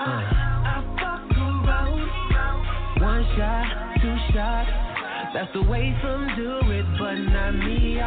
Uh. 0.00 0.22
I 0.64 0.76
fuck 0.96 1.30
around. 1.36 3.02
One 3.02 3.24
shot, 3.36 3.66
two 4.00 4.16
shots. 4.32 4.70
That's 5.34 5.52
the 5.54 5.62
way 5.62 5.96
some 6.02 6.28
do 6.36 6.60
it, 6.70 6.86
but 6.98 7.14
not 7.14 7.52
me. 7.52 8.00
I, 8.00 8.06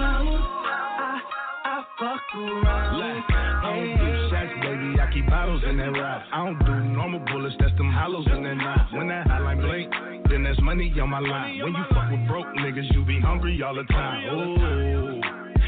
I, 0.00 1.20
I 1.64 1.84
fuck 1.98 2.20
around. 2.34 3.22
I 3.62 3.74
don't 3.74 3.98
do 3.98 4.30
shots, 4.30 4.54
baby. 4.62 5.00
I 5.00 5.12
keep 5.12 5.26
bottles 5.28 5.62
in 5.68 5.76
that 5.78 5.90
ride. 5.92 6.24
I 6.32 6.44
don't 6.44 6.58
do 6.64 6.74
normal 6.94 7.20
bullets, 7.26 7.56
that's 7.58 7.76
them 7.76 7.90
hollows 7.90 8.26
in 8.26 8.42
that 8.44 8.54
knife. 8.54 8.92
When 8.92 9.08
that 9.08 9.26
highlight 9.26 9.60
blink, 9.60 9.92
then 10.30 10.44
there's 10.44 10.60
money 10.62 10.92
on 11.02 11.10
my 11.10 11.18
line. 11.18 11.58
When 11.58 11.74
you 11.74 11.84
fuck 11.90 12.10
with 12.10 12.26
broke 12.28 12.46
niggas, 12.56 12.92
you 12.94 13.04
be 13.04 13.20
hungry 13.20 13.60
all 13.62 13.74
the 13.74 13.84
time. 13.84 14.24
Oh, 14.30 15.20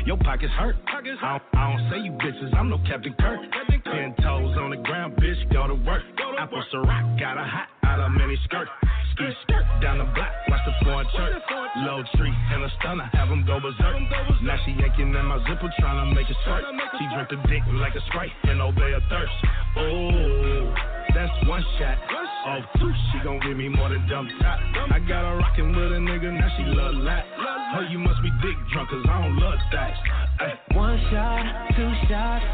your 0.06 0.16
pockets 0.18 0.52
hurt. 0.58 0.76
I 0.86 1.02
don't, 1.02 1.42
I 1.54 1.70
don't 1.70 1.90
say 1.90 1.98
you 1.98 2.12
bitches, 2.12 2.54
I'm 2.54 2.70
no 2.70 2.78
Captain 2.86 3.14
Kirk. 3.18 3.40
Ten 3.84 4.14
toes 4.22 4.56
on 4.56 4.70
the 4.70 4.76
ground, 4.76 5.14
bitch, 5.16 5.52
go 5.52 5.66
to 5.66 5.74
work. 5.74 6.02
Apple 6.38 6.62
Ciroc, 6.72 7.18
got 7.20 7.36
a 7.36 7.44
hot 7.44 7.68
out 7.84 8.00
of 8.00 8.12
mini 8.12 8.38
skirt. 8.44 8.68
Ski 9.12 9.28
skirt 9.42 9.66
down 9.82 9.98
the 9.98 10.04
block, 10.14 10.32
watch 10.48 10.60
the 10.64 10.72
foreign 10.84 11.06
church. 11.14 11.42
Low 11.84 12.02
tree 12.16 12.32
and 12.52 12.62
a 12.64 12.70
stunner, 12.80 13.10
have 13.12 13.28
them 13.28 13.44
go 13.44 13.60
berserk. 13.60 14.00
Now 14.42 14.56
she 14.64 14.72
yanking 14.72 15.14
in 15.14 15.26
my 15.26 15.38
zipper, 15.46 15.70
trying 15.78 16.08
to 16.08 16.14
make 16.14 16.30
it 16.30 16.36
squirt. 16.42 16.64
She 16.98 17.04
drink 17.14 17.28
the 17.28 17.36
dick 17.48 17.62
like 17.74 17.94
a 17.94 18.00
sprite 18.08 18.32
and 18.44 18.62
obey 18.62 18.92
her 18.94 19.02
thirst. 19.10 19.32
Oh, 19.76 20.74
that's 21.14 21.48
one 21.48 21.62
shot. 21.78 21.98
Two, 22.42 22.90
she 23.12 23.18
gon' 23.22 23.38
give 23.46 23.56
me 23.56 23.68
more 23.68 23.88
than 23.88 24.02
dump 24.08 24.28
top. 24.40 24.58
I 24.90 24.98
got 24.98 25.22
her 25.22 25.38
rockin' 25.38 25.68
with 25.76 25.92
a 25.92 26.00
nigga, 26.02 26.32
now 26.32 26.48
she 26.56 26.64
love 26.74 26.94
lap. 26.96 27.24
Oh, 27.38 27.86
you 27.88 28.00
must 28.00 28.20
be 28.20 28.30
dick 28.42 28.56
drunk, 28.72 28.90
cause 28.90 29.06
I 29.08 29.22
don't 29.22 29.38
love 29.38 29.58
that. 29.70 29.94
Ay. 30.40 30.58
One 30.74 30.98
shot, 31.12 31.70
two 31.76 31.92
shots. 32.10 32.44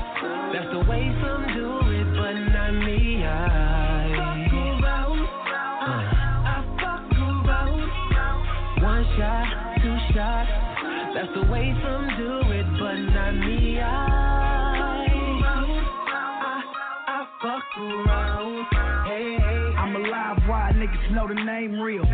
That's 0.52 0.68
the 0.72 0.80
way 0.80 1.08
some 1.24 1.46
do 1.56 1.80
it, 1.88 2.04
but 2.20 2.36
not 2.52 2.72
me. 2.84 3.24
I 3.24 4.12
fuck 4.12 4.52
around. 4.52 5.24
I 6.44 6.60
fuck 6.76 7.08
around. 7.48 7.88
One 8.84 9.04
shot, 9.16 9.48
two 9.80 9.96
shots. 10.12 10.52
That's 11.16 11.32
the 11.32 11.44
way 11.50 11.72
some 11.80 12.08
do 12.20 12.44
it, 12.52 12.68
but 12.78 12.96
not 13.16 13.32
me. 13.40 13.80
I, 13.80 13.88
I, 15.48 16.62
I 17.08 17.26
fuck 17.40 17.64
around. 17.80 18.66
Hey, 19.08 19.47
alive, 19.98 20.38
why 20.46 20.72
niggas 20.74 21.10
know 21.14 21.26
the 21.26 21.34
name 21.34 21.80
real. 21.80 22.04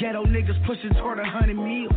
Ghetto 0.00 0.24
niggas 0.24 0.56
pushing 0.66 0.90
toward 0.96 1.18
a 1.18 1.24
hundred 1.24 1.56
mil. 1.56 1.90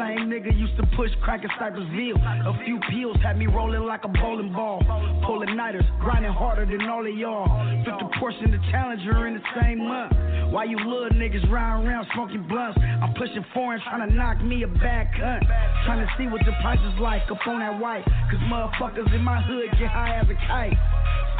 Same 0.00 0.32
nigga 0.32 0.56
used 0.56 0.76
to 0.76 0.86
push 0.96 1.10
crack 1.22 1.44
in 1.44 1.50
Cypressville. 1.60 2.16
A 2.16 2.64
few 2.64 2.80
pills 2.90 3.16
had 3.22 3.36
me 3.36 3.46
rolling 3.46 3.82
like 3.82 4.04
a 4.04 4.08
bowling 4.08 4.52
ball. 4.52 4.80
Pulling 5.26 5.56
nighters, 5.56 5.84
grinding 6.00 6.32
harder 6.32 6.64
than 6.64 6.88
all 6.88 7.06
of 7.06 7.14
y'all. 7.14 7.48
Took 7.84 7.98
the 8.00 8.08
portion 8.18 8.54
of 8.54 8.60
Challenger 8.70 9.26
in 9.26 9.34
the 9.34 9.44
same 9.60 9.78
month. 9.86 10.12
Why 10.52 10.64
you 10.64 10.78
little 10.78 11.10
niggas 11.10 11.48
riding 11.50 11.86
around 11.86 12.06
smoking 12.14 12.46
blunts? 12.48 12.78
I'm 12.80 13.12
pushing 13.14 13.44
foreign, 13.52 13.80
trying 13.82 14.08
to 14.08 14.14
knock 14.14 14.42
me 14.42 14.62
a 14.62 14.68
bad 14.68 15.08
cunt. 15.14 15.44
Trying 15.84 16.00
to 16.00 16.10
see 16.16 16.26
what 16.26 16.40
the 16.46 16.52
price 16.62 16.80
is 16.80 16.98
like 16.98 17.22
up 17.30 17.38
on 17.46 17.60
that 17.60 17.78
white. 17.78 18.04
Cause 18.30 18.40
motherfuckers 18.48 19.14
in 19.14 19.22
my 19.22 19.42
hood 19.42 19.70
get 19.78 19.90
high 19.90 20.16
as 20.16 20.26
a 20.30 20.38
kite. 20.48 20.78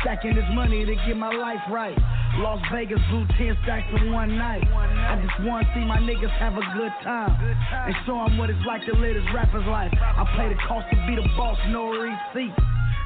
Stacking 0.02 0.34
this 0.34 0.48
money 0.52 0.84
to 0.84 0.94
get 1.06 1.16
my 1.16 1.32
life 1.32 1.60
right. 1.70 1.96
Las 2.38 2.60
Vegas 2.72 3.00
blew 3.10 3.26
10 3.36 3.58
stacks 3.64 3.88
in 4.00 4.12
one 4.12 4.38
night. 4.38 4.62
I 4.62 5.20
just 5.20 5.48
want 5.48 5.66
to 5.66 5.74
see 5.74 5.84
my 5.84 5.98
niggas 5.98 6.30
have 6.38 6.54
a 6.54 6.64
good 6.78 6.92
time. 7.02 7.34
And 7.34 7.94
show 8.06 8.14
them 8.24 8.38
what 8.38 8.50
it's 8.50 8.64
like 8.66 8.86
to 8.86 8.94
live 8.94 9.14
this 9.14 9.24
rapper's 9.34 9.66
life. 9.66 9.92
I 9.98 10.24
play 10.36 10.48
the 10.48 10.58
cost 10.68 10.86
to 10.90 10.96
be 11.06 11.16
the 11.16 11.26
boss, 11.36 11.58
no 11.68 11.90
receipt. 11.90 12.54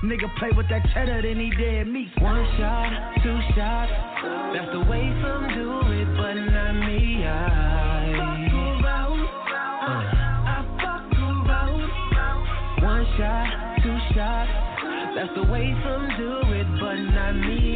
Nigga 0.04 0.28
play 0.36 0.50
with 0.54 0.68
that 0.68 0.84
cheddar, 0.92 1.22
then 1.22 1.40
he 1.40 1.50
dead 1.56 1.88
meat. 1.88 2.12
One 2.20 2.44
shot, 2.58 2.92
two 3.22 3.40
shots. 3.56 3.92
That's 4.52 4.70
the 4.76 4.84
way 4.84 5.08
some 5.24 5.48
do 5.56 5.80
it, 5.96 6.08
but 6.20 6.34
not 6.34 6.72
me. 6.84 7.24
I, 7.24 8.44
fuck 8.84 9.08
uh, 9.80 10.04
I 10.44 10.60
fuck 10.76 11.08
around. 11.16 11.88
One 12.84 13.06
shot, 13.16 13.48
two 13.82 13.98
shots. 14.14 14.64
That's 15.16 15.32
the 15.36 15.50
way 15.50 15.72
some 15.82 16.08
do 16.18 16.52
it, 16.52 16.66
but 16.78 16.96
not 17.16 17.32
me. 17.32 17.73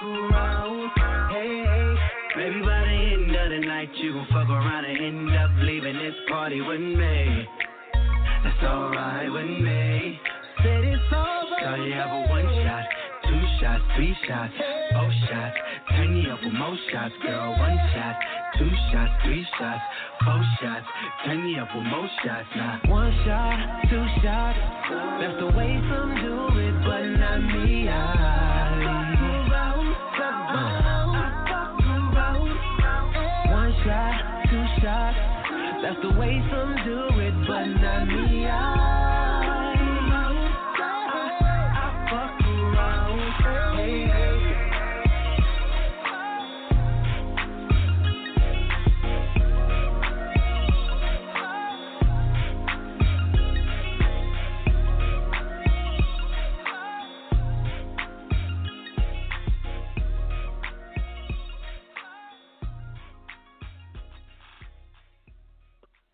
Hey. 0.00 1.94
Maybe 2.36 2.60
by 2.60 2.86
the 2.86 2.98
end 3.14 3.34
of 3.34 3.50
the 3.50 3.66
night 3.66 3.90
you 3.96 4.12
gon' 4.12 4.26
fuck 4.30 4.48
around 4.48 4.84
and 4.84 5.04
end 5.04 5.36
up 5.36 5.50
leaving 5.58 5.98
this 5.98 6.14
party 6.28 6.60
with 6.60 6.80
me. 6.80 7.44
That's 8.44 8.62
alright 8.62 9.32
with 9.32 9.58
me. 9.58 10.20
Said 10.62 10.84
it's 10.84 11.12
alright. 11.12 11.64
So 11.64 11.82
you 11.82 11.92
have 11.94 12.10
a 12.10 12.30
one 12.30 12.46
shot, 12.62 12.84
two 13.26 13.42
shots, 13.60 13.82
three 13.96 14.14
shots, 14.28 14.54
four 14.92 15.12
shots. 15.26 15.56
Turn 15.90 16.16
you 16.16 16.30
up 16.30 16.44
with 16.44 16.54
more 16.54 16.78
shots, 16.92 17.14
girl. 17.26 17.58
One 17.58 17.78
shot, 17.92 18.16
two 18.56 18.70
shots, 18.92 19.12
three 19.24 19.44
shots, 19.58 19.82
four 20.22 20.42
shots. 20.62 20.86
Turn 21.26 21.48
you 21.48 21.60
up 21.60 21.74
with 21.74 21.86
more 21.86 22.08
shots 22.22 22.48
now. 22.54 22.80
One 22.86 23.10
shot, 23.26 23.82
two 23.90 24.06
shots. 24.22 24.58
That's 25.18 25.40
the 25.40 25.50
way 25.58 25.74
some 25.90 26.14
do 26.22 26.54
it, 26.54 26.74
but 26.86 27.02
not 27.18 27.42
me. 27.42 27.88
I. 27.88 28.27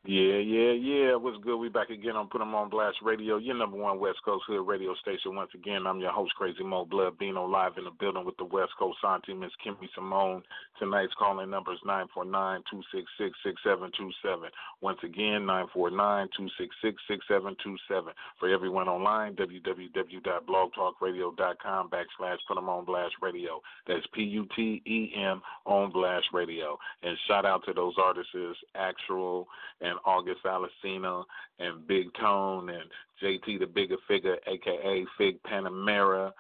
Yeah, 0.07 0.37
yeah, 0.37 0.73
yeah. 0.73 1.17
What's 1.17 1.38
good? 1.43 1.57
We 1.57 1.71
back 1.71 1.88
again 1.88 2.14
on 2.14 2.29
Put 2.29 2.43
'em 2.43 2.55
on 2.55 2.69
Blast 2.69 3.01
Radio, 3.01 3.38
your 3.38 3.55
number 3.55 3.79
one 3.79 3.99
West 3.99 4.23
Coast 4.23 4.45
Hood 4.47 4.67
radio 4.67 4.93
station. 4.97 5.35
Once 5.35 5.55
again, 5.55 5.87
I'm 5.87 5.99
your 5.99 6.12
host, 6.12 6.35
Crazy 6.35 6.62
Mo 6.62 6.85
Blood, 6.85 7.17
Bino, 7.17 7.47
live 7.47 7.79
in 7.79 7.85
the 7.85 7.90
building 7.90 8.27
with 8.27 8.37
the 8.37 8.45
West 8.45 8.77
Coast 8.79 8.99
Auntie, 9.03 9.33
Miss 9.33 9.53
Kimmy 9.64 9.88
Simone. 9.95 10.43
Tonight's 10.79 11.14
calling 11.14 11.49
number 11.49 11.73
is 11.73 11.81
949-266-6727. 11.87 14.51
Once 14.83 15.03
again, 15.05 15.47
949-266-6727. 15.47 18.12
For 18.38 18.51
everyone 18.51 18.90
online, 18.90 19.35
www.blogtalkradio.com 19.37 21.88
backslash 21.88 22.38
Put 22.47 22.59
'em 22.59 22.69
on 22.69 22.85
Blast 22.85 23.14
Radio. 23.23 23.62
That's 23.87 24.07
P-U-T-E-M 24.09 25.43
on 25.64 25.90
Blast 25.93 26.31
Radio. 26.35 26.79
And 27.03 27.19
shout 27.21 27.47
out 27.47 27.64
to 27.64 27.73
those 27.73 27.97
artists, 27.97 28.35
Aktual 28.75 29.49
and 29.81 29.93
August 30.04 30.40
Alsina 30.44 31.24
and 31.59 31.87
Big 31.87 32.12
Tone 32.14 32.68
and 32.70 32.85
JT 33.22 33.59
the 33.59 33.66
Bigger 33.66 33.96
Figure, 34.09 34.37
aka 34.46 35.07
Figg 35.18 35.42
Panamera, 35.42 36.33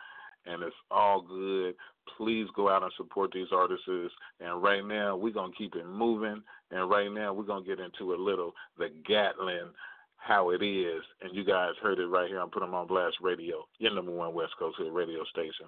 and 0.46 0.62
it's 0.62 0.76
all 0.90 1.20
good. 1.20 1.74
Please 2.16 2.46
go 2.54 2.68
out 2.68 2.82
and 2.82 2.92
support 2.96 3.30
these 3.32 3.48
artists. 3.52 3.88
And 4.40 4.62
right 4.62 4.84
now 4.84 5.16
we're 5.16 5.32
gonna 5.32 5.52
keep 5.56 5.74
it 5.74 5.86
moving. 5.86 6.42
And 6.70 6.90
right 6.90 7.10
now 7.10 7.32
we're 7.32 7.44
gonna 7.44 7.64
get 7.64 7.80
into 7.80 8.14
a 8.14 8.16
little 8.16 8.52
the 8.78 8.90
Gatlin 9.06 9.70
how 10.16 10.50
it 10.50 10.62
is. 10.62 11.02
And 11.22 11.34
you 11.34 11.44
guys 11.44 11.72
heard 11.82 11.98
it 11.98 12.06
right 12.06 12.28
here 12.28 12.40
on 12.40 12.50
Put 12.50 12.62
'em 12.62 12.74
on 12.74 12.86
Blast 12.86 13.20
Radio, 13.20 13.66
your 13.78 13.92
number 13.92 14.12
one 14.12 14.34
West 14.34 14.56
Coast 14.58 14.78
radio 14.78 15.24
station. 15.24 15.66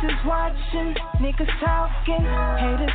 Is 0.00 0.08
watching, 0.24 0.96
niggas 1.20 1.60
talking, 1.60 2.24
haters 2.24 2.88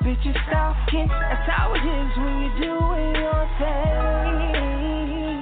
bitches. 0.00 0.32
That's 0.40 1.44
how 1.44 1.76
it 1.76 1.84
is 1.84 2.16
when 2.16 2.34
you 2.40 2.50
doing 2.64 3.12
your 3.20 3.44
thing. 3.60 5.36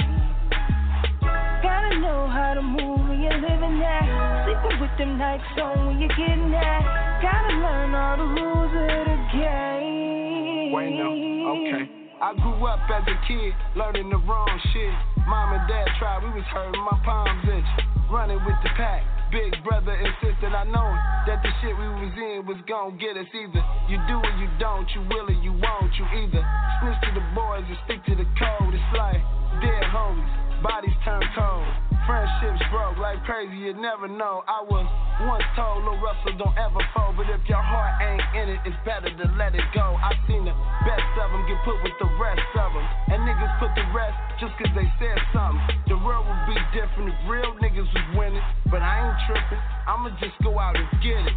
Gotta 1.63 2.01
know 2.03 2.27
how 2.27 2.55
to 2.55 2.63
move 2.63 2.99
when 3.07 3.23
you're 3.23 3.39
living 3.39 3.79
that. 3.79 4.11
Sleeping 4.43 4.81
with 4.81 4.91
them 4.99 5.17
nights 5.17 5.45
on 5.63 5.87
when 5.87 6.01
you're 6.01 6.09
getting 6.09 6.51
that. 6.51 6.83
Gotta 7.23 7.55
learn 7.63 7.95
all 7.95 8.17
the 8.17 8.27
rules 8.27 8.75
of 8.75 9.07
the 9.07 9.19
game. 9.39 10.73
Bueno, 10.73 11.15
okay. 11.63 11.87
I 12.21 12.35
grew 12.43 12.67
up 12.67 12.81
as 12.91 13.07
a 13.07 13.15
kid, 13.29 13.55
learning 13.77 14.11
the 14.11 14.19
wrong 14.19 14.61
shit. 14.73 14.93
Mom 15.29 15.53
and 15.53 15.69
dad 15.69 15.87
tried, 16.01 16.25
we 16.25 16.31
was 16.31 16.45
hurting 16.51 16.83
my 16.83 16.99
palms 17.05 17.47
itch. 17.47 17.87
Running 18.11 18.45
with 18.45 18.59
the 18.65 18.71
pack. 18.77 19.16
Big 19.31 19.51
brother 19.67 19.91
insisted 19.91 20.55
I 20.55 20.63
know 20.71 20.87
that 21.27 21.43
the 21.43 21.51
shit 21.59 21.75
we 21.75 21.89
was 21.89 22.15
in 22.15 22.47
was 22.47 22.63
gon' 22.71 22.95
get 22.99 23.19
us 23.19 23.27
either. 23.35 23.63
You 23.91 23.99
do 24.07 24.23
or 24.23 24.35
you 24.39 24.47
don't, 24.63 24.87
you 24.95 25.03
will 25.11 25.27
or 25.27 25.39
you 25.43 25.51
won't, 25.51 25.91
you 25.99 26.07
either. 26.23 26.43
Snitch 26.79 27.01
to 27.03 27.11
the 27.11 27.27
boys 27.35 27.67
or 27.67 27.79
stick 27.91 28.07
to 28.07 28.15
the 28.15 28.29
code. 28.39 28.71
It's 28.71 28.93
like 28.95 29.19
dead 29.59 29.85
homies, 29.91 30.31
bodies 30.63 30.95
turn 31.03 31.27
cold. 31.35 31.67
Friendships 32.07 32.63
broke 32.71 33.03
like 33.03 33.19
crazy, 33.27 33.67
you 33.67 33.75
never 33.75 34.07
know. 34.07 34.47
I 34.47 34.63
was 34.63 34.87
once 35.27 35.43
told, 35.59 35.83
Lil 35.83 35.99
Russell 35.99 36.39
don't 36.39 36.55
ever 36.55 36.79
fold, 36.95 37.19
but 37.19 37.27
if 37.27 37.43
your 37.51 37.59
heart 37.59 37.99
ain't 37.99 38.23
in 38.39 38.47
it, 38.55 38.61
it's 38.63 38.79
better 38.87 39.11
to 39.11 39.27
let 39.35 39.59
it 39.59 39.67
go. 39.75 39.99
I 39.99 40.15
seen 40.31 40.47
the 40.47 40.55
best 40.87 41.11
of 41.19 41.35
them 41.35 41.43
get 41.51 41.59
put 41.67 41.83
with 41.83 41.99
the 41.99 42.07
rest 42.23 42.47
of 42.63 42.71
them. 42.71 42.87
And 43.11 43.27
niggas 43.27 43.51
put 43.59 43.75
the 43.75 43.91
rest 43.91 44.15
just 44.39 44.55
cause 44.55 44.71
they 44.79 44.87
said 45.03 45.19
something. 45.35 45.86
World 46.07 46.25
would 46.29 46.55
be 46.55 46.61
different 46.71 47.11
if 47.11 47.19
real 47.29 47.51
niggas 47.59 47.91
was 47.91 48.17
winning, 48.17 48.43
but 48.71 48.81
I 48.81 49.11
ain't 49.11 49.19
tripping. 49.27 49.59
I'ma 49.89 50.11
just 50.21 50.39
go 50.41 50.57
out 50.57 50.77
and 50.77 50.87
get 51.03 51.19
it. 51.19 51.35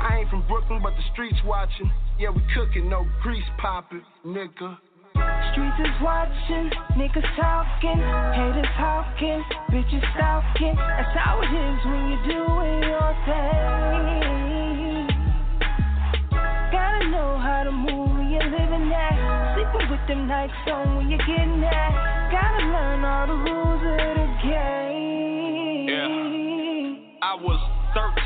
I 0.00 0.18
ain't 0.18 0.28
from 0.28 0.42
Brooklyn, 0.48 0.80
but 0.82 0.90
the 0.96 1.02
streets 1.12 1.38
watching. 1.46 1.88
Yeah, 2.18 2.30
we 2.30 2.42
cooking, 2.52 2.90
no 2.90 3.06
grease 3.22 3.46
popping, 3.58 4.02
nigga. 4.26 4.76
Streets 5.52 5.78
is 5.78 6.02
watching, 6.02 6.66
niggas 6.98 7.30
talking, 7.38 7.98
haters 8.34 8.74
hawking, 8.74 9.44
bitches 9.70 10.02
stalking. 10.18 10.74
That's 10.74 11.14
how 11.14 11.38
it 11.38 11.54
is 11.54 11.86
when 11.86 12.10
you 12.10 12.18
do 12.26 12.38
doing 12.42 12.82
your 12.82 13.14
thing. 13.22 14.37
With 19.74 20.00
them 20.08 20.26
nights 20.26 20.52
on 20.66 20.96
when 20.96 21.08
you're 21.10 21.18
getting 21.18 21.60
that. 21.60 22.30
Gotta 22.32 22.64
learn 22.66 23.04
all 23.04 23.26
the 23.26 23.38
rules 23.38 23.82
of 23.84 23.98
the 24.16 24.28
game. 24.44 25.88
Yeah. 25.88 27.26
I 27.26 27.34
was 27.36 27.60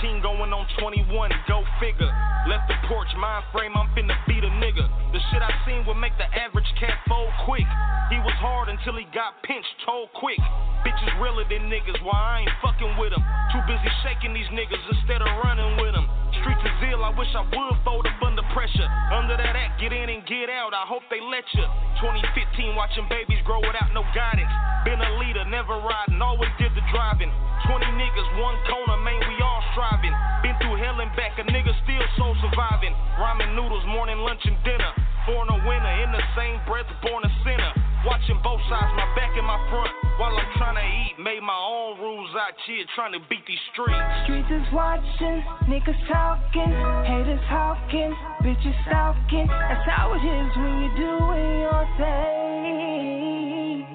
13 0.03 0.23
going 0.23 0.53
on 0.53 0.67
21, 0.79 1.31
go 1.49 1.63
figure. 1.81 2.11
Left 2.47 2.67
the 2.67 2.75
porch, 2.91 3.09
mind 3.19 3.45
frame, 3.55 3.73
I'm 3.79 3.87
finna 3.95 4.15
beat 4.27 4.43
a 4.43 4.51
nigga. 4.59 4.87
The 5.15 5.21
shit 5.31 5.43
I 5.43 5.51
seen 5.67 5.87
would 5.87 5.99
make 5.99 6.17
the 6.19 6.27
average 6.35 6.67
cat 6.79 6.99
fold 7.07 7.31
quick. 7.47 7.67
He 8.11 8.19
was 8.21 8.35
hard 8.43 8.69
until 8.69 8.99
he 8.99 9.07
got 9.15 9.43
pinched, 9.43 9.73
told 9.87 10.11
quick. 10.19 10.39
Bitches 10.83 11.15
realer 11.23 11.47
than 11.49 11.71
niggas, 11.71 12.03
why 12.03 12.19
I 12.19 12.35
ain't 12.43 12.57
fucking 12.61 12.99
with 12.99 13.15
them. 13.15 13.23
Too 13.55 13.63
busy 13.71 13.91
shaking 14.03 14.35
these 14.35 14.51
niggas 14.51 14.83
instead 14.91 15.23
of 15.23 15.31
running 15.47 15.79
with 15.79 15.95
them. 15.95 16.07
Streets 16.43 16.67
is 16.67 16.91
ill, 16.91 17.07
I 17.07 17.15
wish 17.15 17.31
I 17.39 17.47
would 17.47 17.79
fold 17.87 18.03
up 18.03 18.19
under 18.19 18.43
pressure. 18.51 18.89
Under 19.15 19.39
that 19.39 19.55
act, 19.55 19.79
get 19.79 19.95
in 19.95 20.11
and 20.11 20.27
get 20.27 20.51
out, 20.51 20.75
I 20.75 20.83
hope 20.91 21.07
they 21.07 21.23
let 21.23 21.47
you. 21.55 21.63
2015, 22.03 22.75
watching 22.75 23.07
babies 23.07 23.39
grow 23.47 23.63
without 23.63 23.95
no 23.95 24.03
guidance. 24.11 24.51
Been 24.83 24.99
a 24.99 25.23
leader, 25.23 25.47
never 25.47 25.79
riding, 25.79 26.19
always 26.19 26.51
did 26.59 26.75
the 26.75 26.83
driving. 26.91 27.31
20 27.71 27.87
niggas, 27.95 28.29
one 28.43 28.59
corner, 28.67 28.99
man, 29.07 29.23
we 29.23 29.39
all 29.39 29.63
striving. 29.71 30.11
Been 30.43 30.59
through 30.59 30.83
hell 30.83 30.99
and 30.99 31.15
back, 31.15 31.39
a 31.39 31.47
nigga 31.47 31.71
still 31.87 32.07
so 32.19 32.35
surviving. 32.43 32.91
Ramen 33.23 33.55
noodles, 33.55 33.87
morning, 33.87 34.19
lunch, 34.27 34.43
and 34.43 34.59
dinner. 34.67 34.91
Born 35.31 35.47
a 35.47 35.59
winner, 35.63 35.95
in 36.03 36.11
the 36.11 36.25
same 36.35 36.59
breath, 36.67 36.91
born 37.07 37.23
a 37.23 37.31
sinner. 37.47 37.82
Watching 38.05 38.41
both 38.43 38.59
sides, 38.69 38.91
my 38.99 39.07
back 39.15 39.31
and 39.39 39.47
my 39.47 39.55
front, 39.71 39.91
while 40.19 40.35
I'm 40.35 40.51
trying 40.59 40.75
to 40.75 40.83
eat. 40.83 41.23
Made 41.23 41.39
my 41.41 41.55
own 41.55 42.01
rules 42.01 42.31
out 42.35 42.59
here, 42.67 42.85
trying 42.97 43.13
to 43.13 43.21
beat 43.31 43.47
these 43.47 43.63
streets. 43.73 43.95
Streets 44.27 44.51
is 44.51 44.67
watching, 44.75 45.39
niggas 45.71 45.95
talking, 46.11 46.73
haters 47.07 47.39
hawking, 47.47 48.11
bitches 48.43 48.75
stalking. 48.91 49.47
That's 49.47 49.87
how 49.87 50.19
it 50.19 50.25
is 50.27 50.51
when 50.59 50.83
you're 50.83 50.99
doing 50.99 51.63
your 51.63 51.87
thing. 51.95 53.87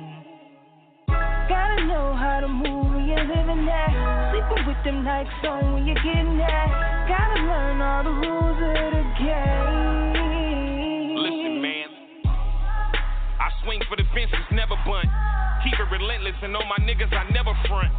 Gotta 1.51 1.83
know 1.91 2.15
how 2.15 2.39
to 2.39 2.47
move 2.47 2.87
when 2.95 3.11
you're 3.11 3.27
living 3.27 3.65
that. 3.67 3.91
Sleeping 4.31 4.67
with 4.67 4.79
them 4.85 5.03
nights 5.03 5.35
on 5.43 5.73
when 5.73 5.85
you're 5.85 5.99
getting 5.99 6.37
that. 6.37 6.67
Gotta 7.11 7.43
learn 7.43 7.81
all 7.81 8.03
the 8.07 8.15
rules 8.23 8.55
of 8.55 8.91
the 8.95 9.03
game. 9.19 9.87
Swing 13.63 13.81
for 13.88 13.95
the 13.95 14.05
fences, 14.13 14.45
never 14.51 14.75
bunt. 14.86 15.10
Keep 15.63 15.79
it 15.79 15.89
relentless 15.89 16.38
and 16.43 16.55
on 16.55 16.67
my 16.69 16.79
niggas, 16.86 17.12
I 17.12 17.25
never 17.33 17.51
front. 17.67 17.91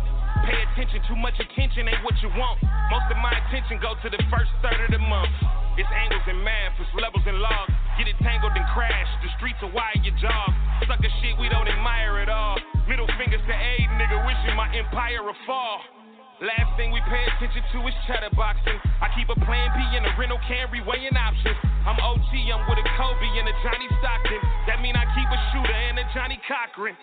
Pay 0.47 0.61
attention, 0.73 1.03
too 1.11 1.19
much 1.19 1.35
attention 1.41 1.91
ain't 1.91 2.03
what 2.07 2.15
you 2.23 2.31
want. 2.39 2.63
Most 2.93 3.09
of 3.11 3.19
my 3.19 3.35
attention 3.35 3.83
go 3.83 3.99
to 3.99 4.09
the 4.09 4.21
first 4.31 4.51
third 4.63 4.79
of 4.87 4.91
the 4.95 5.03
month. 5.03 5.35
It's 5.75 5.91
angles 5.91 6.23
and 6.27 6.39
math, 6.43 6.79
it's 6.79 6.91
levels 6.95 7.23
and 7.27 7.39
logs. 7.39 7.75
Get 7.99 8.07
it 8.07 8.19
tangled 8.23 8.55
and 8.55 8.67
crash. 8.75 9.11
The 9.23 9.31
streets 9.39 9.59
are 9.63 9.73
wire 9.75 9.99
your 10.03 10.15
job. 10.23 10.55
Sucker 10.87 11.11
shit 11.21 11.35
we 11.39 11.51
don't 11.51 11.67
admire 11.67 12.23
at 12.23 12.31
all. 12.31 12.59
Middle 12.87 13.11
fingers 13.19 13.43
to 13.43 13.55
aid, 13.55 13.89
nigga, 13.99 14.19
wishing 14.23 14.55
my 14.55 14.71
empire 14.75 15.23
would 15.27 15.39
fall. 15.47 15.98
Last 16.39 16.71
thing 16.79 16.95
we 16.95 17.03
pay 17.11 17.27
attention 17.35 17.67
to 17.75 17.79
is 17.91 17.95
cheddar 18.07 18.31
boxing. 18.39 18.79
I 19.03 19.11
keep 19.19 19.27
a 19.27 19.35
plan 19.43 19.75
B 19.75 19.83
in 19.99 20.07
a 20.07 20.15
rental 20.15 20.39
Camry 20.47 20.79
weighing 20.87 21.19
options. 21.19 21.59
I'm 21.83 21.99
OG, 21.99 22.31
I'm 22.31 22.63
with 22.71 22.79
a 22.79 22.87
Kobe 22.95 23.31
and 23.43 23.51
a 23.51 23.55
Johnny 23.59 23.91
Stockton. 23.99 24.39
That 24.71 24.79
mean 24.79 24.95
I 24.95 25.03
keep 25.19 25.27
a 25.27 25.41
shooter 25.51 25.75
and 25.75 25.99
a 25.99 26.07
Johnnie 26.15 26.39
Cochran. 26.47 26.95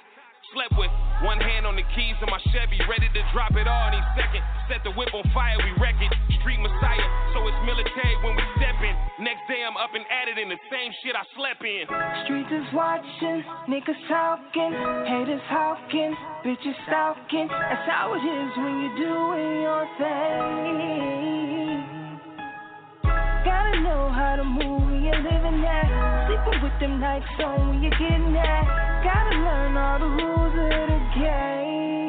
Slept 0.53 0.77
with 0.77 0.91
one 1.23 1.39
hand 1.39 1.65
on 1.65 1.75
the 1.75 1.84
keys 1.95 2.15
of 2.21 2.29
my 2.29 2.39
Chevy, 2.51 2.77
ready 2.86 3.08
to 3.10 3.21
drop 3.34 3.55
it 3.55 3.67
all 3.67 3.88
any 3.88 4.01
second. 4.13 4.43
Set 4.67 4.84
the 4.84 4.91
whip 4.91 5.13
on 5.13 5.23
fire, 5.34 5.58
we 5.63 5.71
wreck 5.81 5.95
it. 6.01 6.12
Street 6.39 6.60
Messiah, 6.60 7.08
so 7.34 7.41
it's 7.47 7.58
military 7.65 8.15
when 8.21 8.36
we 8.36 8.43
step 8.60 8.77
in. 8.84 8.93
Next 9.23 9.41
day 9.47 9.65
I'm 9.65 9.77
up 9.77 9.95
and 9.95 10.05
at 10.05 10.27
it 10.29 10.38
in 10.38 10.49
the 10.49 10.60
same 10.69 10.91
shit 11.01 11.15
I 11.15 11.23
slept 11.34 11.63
in. 11.63 11.88
Streets 12.25 12.51
is 12.53 12.67
watching, 12.73 13.43
niggas 13.65 13.97
talking, 14.08 14.73
haters 15.10 15.41
hawking, 15.49 16.13
bitches 16.45 16.77
stalking. 16.86 17.47
That's 17.49 17.89
how 17.89 18.13
it 18.13 18.21
is 18.21 18.51
when 18.58 18.81
you're 18.86 18.97
doing 19.01 19.62
your 19.65 19.88
thing. 19.97 21.94
Gotta 23.45 23.79
know 23.81 24.10
how 24.10 24.36
to 24.38 24.43
move 24.43 24.81
when 24.89 25.03
you're 25.03 25.21
living 25.21 25.62
that. 25.62 25.86
Sleeping 26.25 26.63
with 26.63 26.79
them 26.79 26.99
nights 26.99 27.25
on 27.43 27.69
when 27.69 27.84
you're 27.84 27.91
getting 27.91 28.34
that. 28.34 29.03
Gotta 29.05 29.38
learn 29.38 29.77
all 29.77 29.99
the 29.99 30.10
rules 30.17 30.53
of 30.58 30.89
the 30.89 30.99
game. 31.13 32.04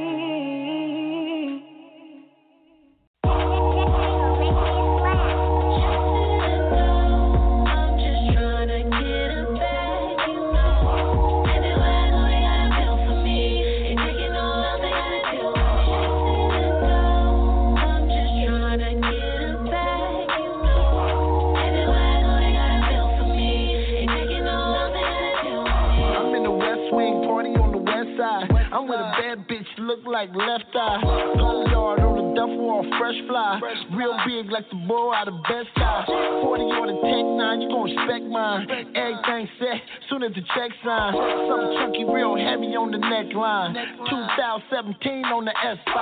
Look 29.87 30.03
like 30.05 30.35
left 30.35 30.67
eye. 30.75 30.99
Gold 31.39 31.71
yard 31.71 32.01
on 32.03 32.19
the 32.19 32.27
duffel, 32.35 32.71
all 32.71 32.87
fresh 32.99 33.15
fly. 33.31 33.63
Real 33.95 34.19
big 34.27 34.51
like 34.51 34.67
the 34.69 34.83
boy 34.83 35.15
out 35.15 35.29
of 35.29 35.39
Best 35.47 35.71
Eye. 35.79 36.05
40 36.43 36.63
on 36.75 36.87
the 36.91 36.97
Tech 37.07 37.23
9, 37.23 37.61
you 37.63 37.69
gon' 37.71 37.87
respect 37.87 38.25
mine. 38.27 38.67
Everything 38.99 39.47
set, 39.63 39.79
soon 40.11 40.27
as 40.27 40.35
the 40.35 40.43
check 40.59 40.75
sign. 40.83 41.15
Something 41.15 41.73
chunky, 41.79 42.03
real 42.03 42.35
heavy 42.35 42.75
on 42.75 42.91
the 42.91 42.99
neckline. 42.99 43.79
2017 44.11 45.25
on 45.31 45.47
the 45.47 45.55
S5. 45.55 45.95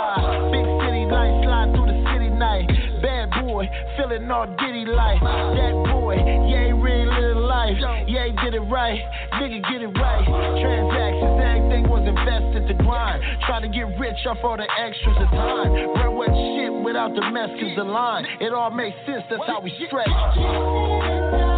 Big 0.49 0.65
city 0.81 1.05
life, 1.13 1.37
slide 1.45 1.69
through 1.77 1.93
the 1.93 2.01
city 2.09 2.33
night. 2.33 2.65
Bad 3.05 3.37
boy, 3.45 3.69
feeling 4.01 4.31
all 4.33 4.49
ditty 4.65 4.89
like. 4.89 5.21
That 5.21 5.77
boy, 5.93 6.17
yeah, 6.49 6.65
living 6.73 7.04
life. 7.73 8.05
Yeah, 8.09 8.27
he 8.27 8.33
did 8.45 8.55
it 8.55 8.61
right. 8.61 9.01
Nigga, 9.35 9.63
get 9.71 9.83
it 9.83 9.93
right. 9.99 10.25
Transactions, 10.61 11.41
everything 11.41 11.89
was 11.89 12.05
invested 12.07 12.69
to 12.69 12.75
grind. 12.83 13.23
Try 13.47 13.61
to 13.61 13.69
get 13.69 13.99
rich 13.99 14.19
off 14.27 14.39
all 14.43 14.57
the 14.57 14.69
extras 14.79 15.17
of 15.19 15.31
time. 15.31 15.73
Run 15.73 16.17
what 16.17 16.29
shit 16.29 16.73
without 16.85 17.15
the 17.15 17.23
mess, 17.31 17.51
cause 17.61 17.77
the 17.77 17.85
line. 17.85 18.27
It 18.41 18.53
all 18.53 18.71
makes 18.71 18.97
sense, 19.07 19.25
that's 19.31 19.47
how 19.47 19.61
we 19.61 19.73
stretch. 19.87 21.54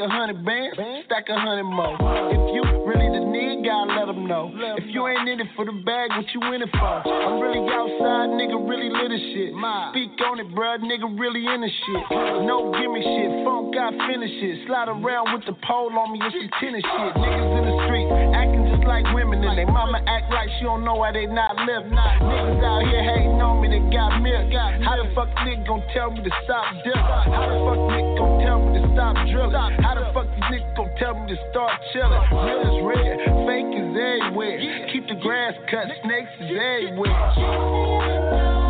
A 0.00 0.08
hundred 0.08 0.44
bands, 0.44 0.76
stack 1.06 1.28
a 1.28 1.38
hundred 1.38 1.64
more. 1.64 1.94
If 2.32 2.54
you 2.54 2.62
really 2.88 3.08
the 3.12 3.20
nigga, 3.24 3.64
gotta 3.64 4.00
let 4.00 4.06
them 4.06 4.26
know. 4.26 4.50
If 4.78 4.84
you 4.88 5.06
ain't 5.06 5.28
in 5.28 5.40
it 5.40 5.48
for 5.54 5.64
the 5.64 5.69
bag, 5.84 6.10
what 6.10 6.26
you 6.34 6.40
in 6.52 6.62
it 6.62 6.70
for? 6.72 7.00
I'm 7.06 7.40
really 7.40 7.64
outside, 7.68 8.30
nigga, 8.36 8.56
really 8.56 8.90
lit 8.90 9.12
as 9.12 9.22
shit. 9.32 9.52
Speak 9.92 10.14
on 10.26 10.40
it, 10.40 10.48
bruh, 10.52 10.78
nigga, 10.80 11.08
really 11.18 11.46
in 11.46 11.60
the 11.60 11.70
shit. 11.70 12.04
No 12.44 12.72
gimme 12.72 13.00
shit, 13.00 13.44
funk, 13.44 13.76
I 13.76 13.90
finish 14.08 14.30
it. 14.30 14.66
Slide 14.66 14.88
around 14.88 15.32
with 15.34 15.44
the 15.46 15.56
pole 15.64 15.92
on 15.96 16.12
me, 16.12 16.20
it's 16.20 16.34
some 16.36 16.50
tennis 16.60 16.84
shit. 16.84 17.12
Niggas 17.16 17.58
in 17.58 17.64
the 17.64 17.74
street, 17.86 18.08
acting 18.36 18.64
just 18.68 18.84
like 18.84 19.04
women, 19.14 19.42
and 19.44 19.56
they 19.56 19.64
mama 19.64 20.02
act 20.06 20.28
like 20.32 20.48
she 20.58 20.64
don't 20.64 20.84
know 20.84 20.94
why 20.94 21.12
they 21.12 21.26
not 21.26 21.56
live. 21.64 21.88
Niggas 21.88 22.62
out 22.64 22.82
here 22.84 23.04
hating 23.04 23.40
on 23.40 23.62
me, 23.62 23.68
they 23.72 23.82
got 23.88 24.20
milk. 24.20 24.52
How 24.84 24.96
the 25.00 25.08
fuck 25.14 25.30
nigga 25.46 25.66
gon' 25.66 25.82
tell 25.94 26.10
me 26.10 26.22
to 26.22 26.32
stop 26.44 26.66
dip? 26.84 26.96
How 26.96 27.46
the 27.46 27.56
fuck 27.64 27.80
nigga 27.88 28.18
gon' 28.18 28.40
tell 28.44 28.58
me 28.60 28.80
to 28.80 28.88
stop 28.92 29.14
drilling? 29.30 29.54
How 29.80 29.94
the 29.94 30.10
fuck 30.12 30.28
nigga 30.50 30.66
gon' 30.76 30.89
tell 31.00 31.14
me 31.14 31.26
to 31.34 31.40
start 31.50 31.80
chilling? 31.92 32.22
Real 32.30 32.60
is 32.60 32.84
red, 32.84 33.18
fake 33.48 33.74
is 33.74 33.96
everywhere. 33.96 34.60
Keep 34.92 35.08
the 35.08 35.14
grass 35.20 35.54
cut, 35.70 35.88
snakes 36.04 36.30
is 36.40 36.50
everywhere. 36.52 38.69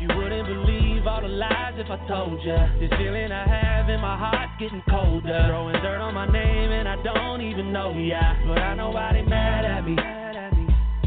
You 0.00 0.08
wouldn't 0.16 0.46
believe 0.46 1.06
all 1.06 1.22
the 1.22 1.28
lies 1.28 1.74
if 1.76 1.90
I 1.90 1.96
told 2.06 2.42
you. 2.44 2.56
This 2.80 2.90
feeling 2.98 3.32
I 3.32 3.46
have 3.46 3.88
in 3.88 4.00
my 4.00 4.16
heart's 4.16 4.52
getting 4.58 4.82
colder. 4.88 5.44
Throwing 5.48 5.74
dirt 5.82 6.00
on 6.00 6.14
my 6.14 6.26
name 6.26 6.70
and 6.72 6.88
I 6.88 6.96
don't 7.02 7.42
even 7.42 7.72
know 7.72 7.92
ya. 7.96 8.34
But 8.46 8.58
I 8.58 8.74
know 8.74 8.90
why 8.90 9.12
they 9.12 9.22
mad 9.22 9.64
at 9.64 9.84
me. 9.84 9.96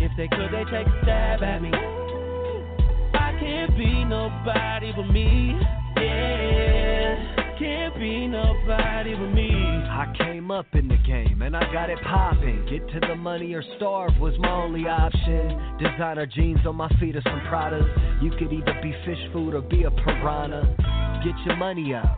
If 0.02 0.12
they 0.16 0.28
could, 0.28 0.52
they 0.52 0.64
take 0.72 0.88
a 0.88 1.00
stab 1.04 1.44
at 1.44 1.62
me. 1.62 1.72
I 3.14 3.36
can't 3.40 3.78
be 3.78 4.06
nobody 4.06 4.94
but 4.96 5.08
me. 5.12 5.56
Yeah, 5.98 7.56
can't 7.60 7.96
be 8.00 8.28
nobody 8.28 9.16
but 9.16 9.34
me. 9.34 9.52
I 9.52 10.09
came 10.50 10.58
up 10.58 10.74
in 10.74 10.88
the 10.88 10.98
game 11.06 11.42
and 11.44 11.56
I 11.56 11.72
got 11.72 11.90
it 11.90 12.00
popping. 12.04 12.66
Get 12.70 12.88
to 12.94 13.08
the 13.08 13.16
money 13.16 13.54
or 13.54 13.64
starve 13.78 14.18
was 14.20 14.34
my 14.40 14.52
only 14.52 14.88
option. 14.88 15.78
Designer 15.78 16.26
jeans 16.26 16.66
on 16.66 16.76
my 16.76 16.90
feet 17.00 17.16
or 17.16 17.22
some 17.22 17.42
Pradas. 17.50 17.86
You 18.24 18.32
could 18.32 18.52
either 18.52 18.80
be 18.82 18.92
fish 19.06 19.20
food 19.32 19.54
or 19.54 19.62
be 19.62 19.84
a 19.84 19.92
piranha. 19.92 20.64
Get 21.24 21.36
your 21.46 21.56
money 21.56 21.94
up, 21.94 22.18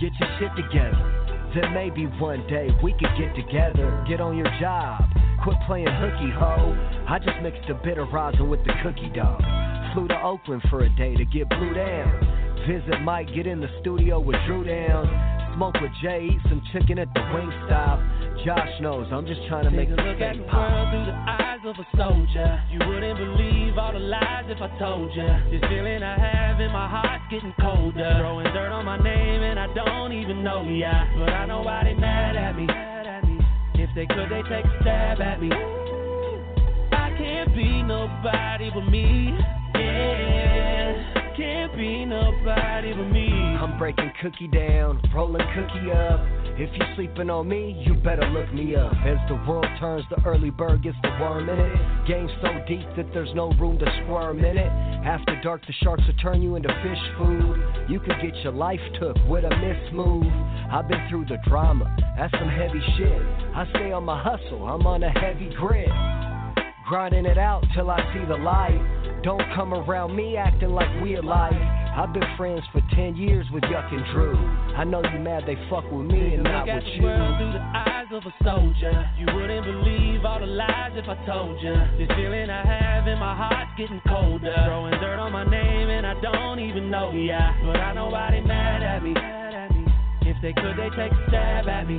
get 0.00 0.12
your 0.20 0.28
shit 0.38 0.50
together. 0.56 1.00
then 1.54 1.72
maybe 1.72 2.04
one 2.20 2.46
day 2.48 2.68
we 2.82 2.92
could 2.92 3.16
get 3.16 3.34
together. 3.34 4.04
Get 4.08 4.20
on 4.20 4.36
your 4.36 4.50
job, 4.60 5.00
quit 5.42 5.56
playing 5.66 5.88
hooky 5.88 6.30
ho. 6.36 6.76
I 7.08 7.18
just 7.18 7.40
mixed 7.42 7.68
a 7.70 7.74
bit 7.74 7.96
of 7.98 8.12
rosin 8.12 8.50
with 8.50 8.60
the 8.66 8.72
cookie 8.82 9.10
dough. 9.14 9.38
Flew 9.94 10.06
to 10.08 10.20
Oakland 10.20 10.62
for 10.68 10.84
a 10.84 10.90
day 10.96 11.14
to 11.16 11.24
get 11.24 11.48
blue 11.48 11.72
down. 11.72 12.66
Visit 12.68 13.00
Mike, 13.00 13.28
get 13.34 13.46
in 13.46 13.60
the 13.60 13.70
studio 13.80 14.20
with 14.20 14.36
Drew 14.46 14.64
down. 14.64 15.29
Smoke 15.60 15.76
with 15.82 15.92
Jay, 16.00 16.30
some 16.48 16.62
chicken 16.72 16.98
at 16.98 17.12
the 17.12 17.20
wing 17.34 17.52
stop. 17.66 18.00
Josh 18.46 18.72
knows 18.80 19.06
I'm 19.12 19.26
just 19.26 19.44
trying 19.46 19.64
to 19.64 19.70
Take 19.76 19.90
make 19.90 19.98
a 19.98 20.00
look 20.00 20.18
at 20.18 20.38
the 20.38 20.42
pop. 20.44 20.56
world 20.56 20.88
through 20.88 21.04
the 21.12 21.18
eyes 21.28 21.60
of 21.68 21.76
a 21.76 21.86
soldier. 22.00 22.64
You 22.72 22.78
wouldn't 22.88 23.18
believe 23.20 23.76
all 23.76 23.92
the 23.92 23.98
lies 23.98 24.48
if 24.48 24.56
I 24.56 24.72
told 24.78 25.12
you. 25.14 25.28
This 25.52 25.60
feeling 25.68 26.02
I 26.02 26.16
have 26.16 26.60
in 26.64 26.72
my 26.72 26.88
heart 26.88 27.20
getting 27.30 27.52
colder. 27.60 27.92
Throwing 27.92 28.46
dirt 28.56 28.72
on 28.72 28.86
my 28.86 28.96
name 29.04 29.42
and 29.42 29.60
I 29.60 29.68
don't 29.74 30.14
even 30.14 30.42
know 30.42 30.64
ya. 30.64 31.04
But 31.18 31.28
I 31.28 31.44
know 31.44 31.60
why 31.60 31.84
they 31.84 31.92
mad 31.92 32.36
at 32.36 32.56
me. 32.56 32.64
If 33.74 33.90
they 33.94 34.06
could, 34.06 34.32
they 34.32 34.40
take 34.48 34.64
a 34.64 34.78
stab 34.80 35.20
at 35.20 35.42
me. 35.42 35.52
I 35.52 37.12
can't 37.20 37.54
be 37.54 37.82
nobody 37.82 38.70
but 38.72 38.88
me. 38.88 39.36
Yeah, 39.74 40.49
can't 41.40 41.74
be 41.74 42.04
nobody 42.04 42.92
but 42.92 43.08
me. 43.10 43.28
I'm 43.32 43.78
breaking 43.78 44.12
cookie 44.20 44.48
down, 44.48 45.00
rolling 45.14 45.46
cookie 45.54 45.90
up. 45.90 46.20
If 46.60 46.68
you're 46.76 46.94
sleeping 46.96 47.30
on 47.30 47.48
me, 47.48 47.82
you 47.86 47.94
better 47.94 48.28
look 48.28 48.52
me 48.52 48.76
up. 48.76 48.92
As 49.06 49.16
the 49.26 49.36
world 49.48 49.66
turns, 49.78 50.04
the 50.10 50.22
early 50.26 50.50
bird 50.50 50.82
gets 50.82 50.98
the 51.02 51.08
worm 51.18 51.48
in 51.48 51.58
it. 51.58 52.06
Game 52.06 52.28
so 52.42 52.48
deep 52.68 52.84
that 52.96 53.06
there's 53.14 53.34
no 53.34 53.52
room 53.52 53.78
to 53.78 53.86
squirm 54.04 54.44
in 54.44 54.58
it. 54.58 54.70
After 55.06 55.40
dark, 55.42 55.66
the 55.66 55.72
sharks 55.82 56.02
will 56.06 56.20
turn 56.20 56.42
you 56.42 56.56
into 56.56 56.68
fish 56.68 57.02
food. 57.16 57.56
You 57.88 58.00
could 58.00 58.20
get 58.20 58.36
your 58.44 58.52
life 58.52 58.80
took 59.00 59.16
with 59.26 59.44
a 59.44 59.56
miss 59.56 59.92
move. 59.94 60.30
I've 60.70 60.88
been 60.88 61.08
through 61.08 61.24
the 61.24 61.38
drama, 61.48 61.88
that's 62.18 62.32
some 62.32 62.50
heavy 62.50 62.82
shit. 62.98 63.22
I 63.54 63.66
stay 63.70 63.92
on 63.92 64.04
my 64.04 64.22
hustle, 64.22 64.66
I'm 64.66 64.86
on 64.86 65.02
a 65.02 65.10
heavy 65.10 65.48
grit. 65.56 65.88
Grinding 66.86 67.24
it 67.24 67.38
out 67.38 67.64
till 67.74 67.90
I 67.90 67.98
see 68.12 68.26
the 68.26 68.36
light. 68.36 68.99
Don't 69.22 69.42
come 69.54 69.74
around 69.74 70.16
me 70.16 70.38
acting 70.38 70.70
like 70.70 70.88
we 71.02 71.16
alike. 71.16 71.52
I've 71.52 72.12
been 72.14 72.24
friends 72.38 72.62
for 72.72 72.80
10 72.94 73.16
years 73.16 73.46
with 73.52 73.62
Yuck 73.64 73.92
and 73.92 74.04
Drew. 74.14 74.34
I 74.74 74.84
know 74.84 75.02
you 75.12 75.18
mad 75.18 75.42
they 75.46 75.56
fuck 75.68 75.84
with 75.92 76.06
me 76.06 76.34
and 76.34 76.44
not 76.44 76.66
with 76.66 76.84
you. 76.94 77.02
world 77.02 77.36
through 77.36 77.52
the 77.52 77.60
eyes 77.60 78.06
of 78.12 78.22
a 78.24 78.34
soldier. 78.42 79.10
You 79.18 79.26
wouldn't 79.34 79.66
believe 79.66 80.24
all 80.24 80.40
the 80.40 80.46
lies 80.46 80.92
if 80.94 81.04
I 81.06 81.16
told 81.26 81.60
you. 81.60 81.74
This 81.98 82.08
feeling 82.16 82.48
I 82.48 82.64
have 82.64 83.06
in 83.08 83.18
my 83.18 83.36
heart 83.36 83.68
getting 83.76 84.00
colder. 84.08 84.54
Throwing 84.64 84.98
dirt 85.00 85.18
on 85.18 85.32
my 85.32 85.44
name 85.44 85.90
and 85.90 86.06
I 86.06 86.18
don't 86.22 86.58
even 86.58 86.90
know 86.90 87.12
ya. 87.12 87.52
But 87.66 87.76
I 87.76 87.92
know 87.92 88.08
why 88.08 88.30
they 88.30 88.40
mad 88.40 88.82
at 88.82 89.02
me. 89.02 89.12
If 90.22 90.40
they 90.40 90.54
could, 90.54 90.78
they 90.78 90.88
take 90.96 91.12
a 91.12 91.24
stab 91.28 91.68
at 91.68 91.86
me. 91.86 91.98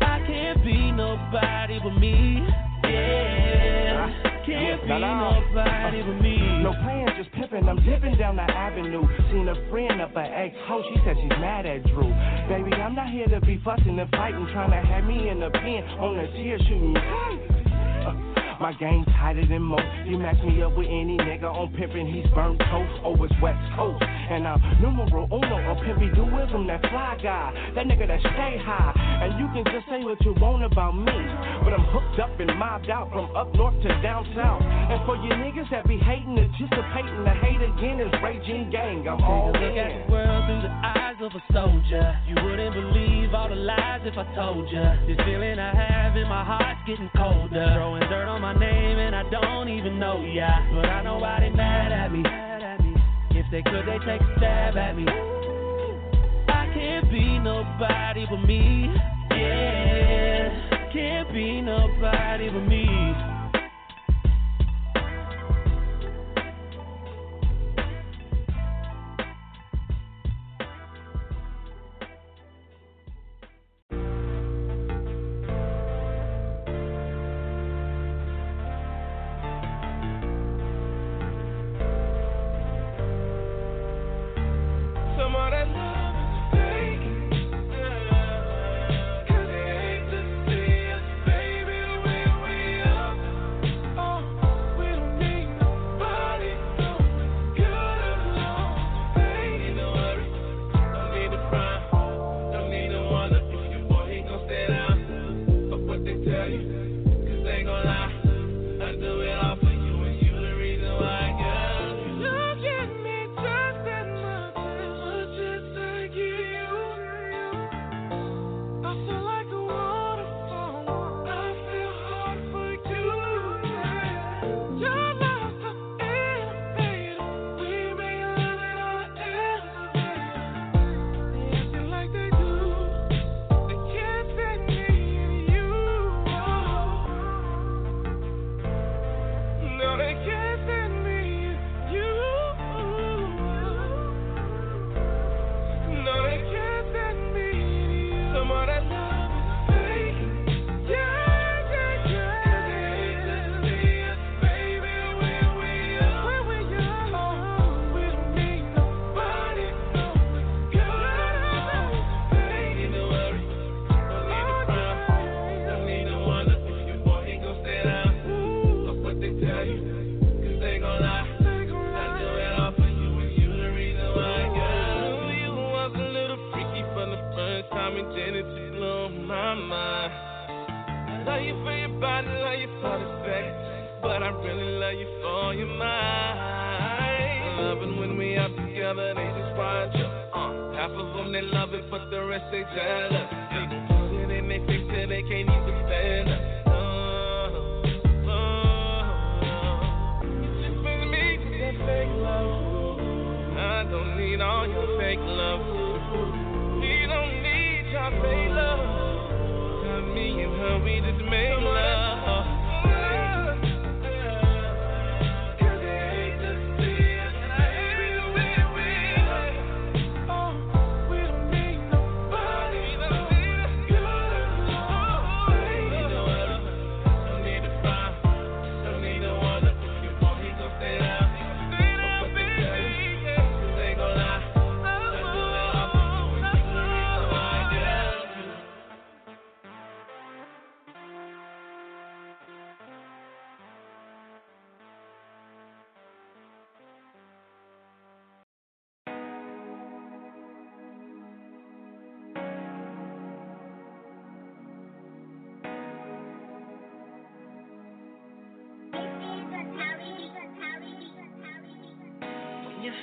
I 0.00 0.22
can't 0.26 0.62
be 0.62 0.92
nobody 0.92 1.80
but 1.82 1.98
me. 1.98 2.46
Yeah, 2.84 4.31
can't 4.46 4.82
be 4.82 4.88
nobody 4.88 6.02
but 6.02 6.22
me. 6.22 6.38
No 6.62 6.72
plans, 6.82 7.10
just 7.16 7.32
pimping. 7.32 7.68
I'm 7.68 7.76
dipping 7.84 8.16
down 8.16 8.36
the 8.36 8.42
avenue. 8.42 9.02
Seen 9.30 9.48
a 9.48 9.54
friend 9.70 10.00
of 10.00 10.10
an 10.16 10.26
ex 10.26 10.54
hoe. 10.66 10.82
She 10.92 11.00
said 11.04 11.16
she's 11.20 11.30
mad 11.40 11.66
at 11.66 11.82
Drew. 11.84 12.10
Baby, 12.48 12.74
I'm 12.74 12.94
not 12.94 13.10
here 13.10 13.26
to 13.26 13.40
be 13.40 13.60
fussing 13.64 13.98
and 13.98 14.10
fighting, 14.10 14.46
trying 14.52 14.70
to 14.70 14.80
have 14.86 15.04
me 15.04 15.28
in 15.28 15.40
the 15.40 15.50
pen 15.50 15.84
on 15.98 16.16
the 16.16 16.26
tear 16.36 16.58
shooting. 16.58 17.61
Uh, 18.06 18.14
My 18.60 18.72
game 18.78 19.04
tighter 19.18 19.44
than 19.46 19.62
most. 19.62 19.82
You 20.06 20.18
match 20.18 20.38
me 20.44 20.62
up 20.62 20.76
with 20.78 20.86
any 20.86 21.18
nigga 21.18 21.50
on 21.50 21.74
pimping, 21.74 22.06
he's 22.06 22.26
burnt 22.34 22.58
toast. 22.70 22.94
Oh, 23.02 23.16
it's 23.24 23.34
West 23.42 23.58
Coast. 23.74 24.02
And 24.02 24.46
I'm 24.46 24.60
numero 24.80 25.26
uno, 25.26 25.56
a 25.58 25.74
pimpy 25.82 26.14
duism, 26.14 26.66
that 26.70 26.80
fly 26.90 27.18
guy. 27.22 27.50
That 27.74 27.86
nigga 27.90 28.06
that 28.06 28.20
stay 28.20 28.54
high. 28.62 28.94
And 28.94 29.34
you 29.40 29.46
can 29.50 29.64
just 29.66 29.86
say 29.90 30.04
what 30.06 30.20
you 30.22 30.34
want 30.38 30.62
about 30.62 30.94
me. 30.94 31.10
But 31.64 31.74
I'm 31.74 31.86
hooked 31.90 32.20
up 32.22 32.38
and 32.38 32.54
mobbed 32.56 32.88
out 32.88 33.10
from 33.10 33.34
up 33.34 33.52
north 33.54 33.74
to 33.82 33.88
down 34.00 34.22
south. 34.36 34.62
And 34.62 35.02
for 35.06 35.16
you 35.16 35.30
niggas 35.42 35.68
that 35.74 35.86
be 35.88 35.98
hating, 35.98 36.38
anticipating 36.38 37.24
the 37.26 37.34
hate 37.42 37.62
again 37.66 37.98
is 37.98 38.12
Raging 38.22 38.70
Gang. 38.70 39.08
I'm 39.08 39.18
all 39.22 39.50
a 39.50 39.58
look 39.58 39.74
at 39.74 39.90
in. 39.90 40.06
the 40.06 40.12
world 40.12 40.46
through 40.46 40.62
the 40.62 40.72
eyes 40.86 41.01
of 41.22 41.32
a 41.36 41.52
soldier. 41.52 42.18
You 42.26 42.34
wouldn't 42.42 42.74
believe 42.74 43.32
all 43.32 43.48
the 43.48 43.54
lies 43.54 44.00
if 44.04 44.18
I 44.18 44.24
told 44.34 44.68
you. 44.68 44.82
This 45.06 45.16
feeling 45.24 45.58
I 45.58 45.72
have 45.72 46.16
in 46.16 46.28
my 46.28 46.44
heart 46.44 46.78
getting 46.84 47.08
colder. 47.16 47.72
Throwing 47.76 48.02
dirt 48.10 48.26
on 48.26 48.42
my 48.42 48.52
name 48.58 48.98
and 48.98 49.14
I 49.14 49.22
don't 49.30 49.68
even 49.68 50.00
know 50.00 50.24
ya. 50.24 50.50
But 50.74 50.86
I 50.86 51.02
know 51.02 51.18
why 51.18 51.38
they 51.38 51.50
mad 51.50 51.92
at 51.92 52.10
me. 52.10 52.22
If 53.38 53.46
they 53.52 53.62
could, 53.62 53.86
they 53.86 53.98
take 54.04 54.20
a 54.20 54.34
stab 54.36 54.76
at 54.76 54.96
me. 54.96 55.06
I 56.48 56.66
can't 56.74 57.08
be 57.08 57.38
nobody 57.38 58.26
but 58.28 58.42
me. 58.44 58.90
Yeah, 59.30 60.90
can't 60.92 61.32
be 61.32 61.60
nobody 61.60 62.48
but 62.48 62.66
me. 62.66 63.31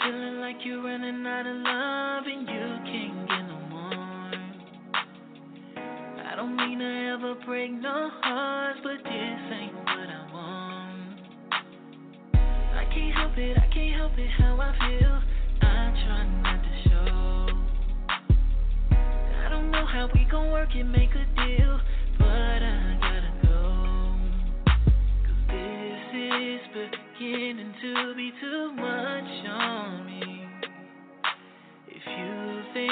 Feeling 0.04 0.40
like 0.40 0.58
you're 0.64 0.84
running 0.84 1.26
out 1.26 1.48
of 1.48 1.56
love 1.56 2.24
and 2.28 2.48
you 2.48 2.78
can't 2.92 3.28
get 3.28 3.42
no 3.48 3.60
more. 3.70 4.34
I 6.26 6.36
don't 6.36 6.56
mean 6.56 6.80
to 6.80 7.14
ever 7.14 7.36
break 7.46 7.72
no 7.72 8.10
hearts, 8.22 8.80
but 8.84 8.98
this 9.04 9.40
ain't 9.54 9.74
what 9.76 10.10
I 10.10 10.28
want. 10.34 11.20
I 12.34 12.86
can't 12.94 13.14
help 13.16 13.38
it, 13.38 13.58
I 13.58 13.68
can't 13.74 13.96
help 13.96 14.18
it 14.18 14.30
how 14.38 14.60
I 14.60 14.72
feel. 14.78 15.22
I 15.62 15.92
try 16.06 16.26
not 16.44 16.62
to 16.64 16.90
show. 16.90 17.08
I 19.46 19.50
don't 19.50 19.72
know 19.72 19.86
how 19.86 20.10
we 20.14 20.26
gon' 20.30 20.52
work 20.52 20.76
it, 20.76 20.84
make 20.84 21.12
a 21.12 21.26
deal, 21.36 21.80
but 22.18 22.28
I 22.28 22.98
gotta 23.02 23.34
go. 23.44 24.16
Cause 25.26 25.42
this 25.48 26.14
is 26.14 26.62
beginning 26.74 27.74
to 27.82 28.14
be 28.16 28.32
too 28.40 28.79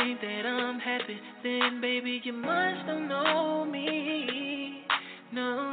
think 0.07 0.21
that 0.21 0.45
I'm 0.45 0.79
happy, 0.79 1.19
then 1.43 1.81
baby, 1.81 2.21
you 2.23 2.31
must 2.31 2.87
don't 2.87 3.09
know 3.09 3.65
me. 3.65 4.83
No, 5.33 5.66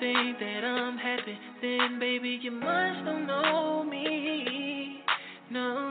think 0.00 0.38
that 0.38 0.64
I'm 0.64 0.96
happy, 0.96 1.38
then 1.60 1.98
baby 2.00 2.38
you 2.42 2.50
must 2.50 3.04
don't 3.04 3.26
know 3.26 3.84
me. 3.84 5.02
No, 5.50 5.88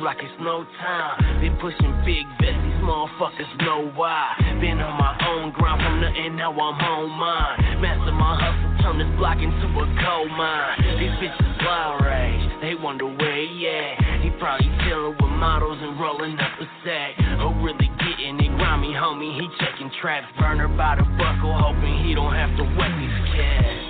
like 0.00 0.18
it's 0.20 0.32
no 0.40 0.64
time. 0.80 1.40
Been 1.40 1.56
pushing 1.60 1.92
big 2.04 2.24
bets, 2.40 2.56
these 2.56 2.80
motherfuckers 2.80 3.48
know 3.60 3.92
why. 3.94 4.32
Been 4.60 4.80
on 4.80 4.96
my 4.96 5.12
own 5.28 5.52
grind 5.52 5.80
from 5.80 6.00
nothing, 6.00 6.36
now 6.36 6.52
I'm 6.52 6.80
on 6.80 7.10
mine. 7.16 7.80
Master 7.80 8.12
my 8.12 8.36
hustle, 8.40 8.72
turn 8.80 8.98
this 8.98 9.12
block 9.18 9.36
into 9.38 9.66
a 9.68 9.84
coal 10.00 10.28
mine. 10.32 11.00
These 11.00 11.16
bitches 11.20 11.64
wild 11.64 12.04
rage, 12.04 12.44
they 12.60 12.74
wonder 12.74 13.06
where 13.06 13.36
he 13.36 13.68
at. 13.68 14.24
He 14.24 14.30
probably 14.40 14.68
chillin' 14.84 15.20
with 15.20 15.32
models 15.36 15.78
and 15.80 16.00
rolling 16.00 16.38
up 16.38 16.60
a 16.60 16.66
sack. 16.84 17.16
Who 17.40 17.64
really 17.64 17.90
getting 18.00 18.40
it 18.40 18.52
grimy, 18.56 18.92
homie? 18.92 19.36
He 19.36 19.48
checking 19.60 19.90
traps, 20.00 20.26
burner 20.38 20.68
by 20.68 20.96
the 20.96 21.04
buckle, 21.16 21.52
hoping 21.52 22.04
he 22.04 22.14
don't 22.14 22.34
have 22.34 22.56
to 22.56 22.64
wet 22.76 22.92
these 22.96 23.20
cats. 23.36 23.89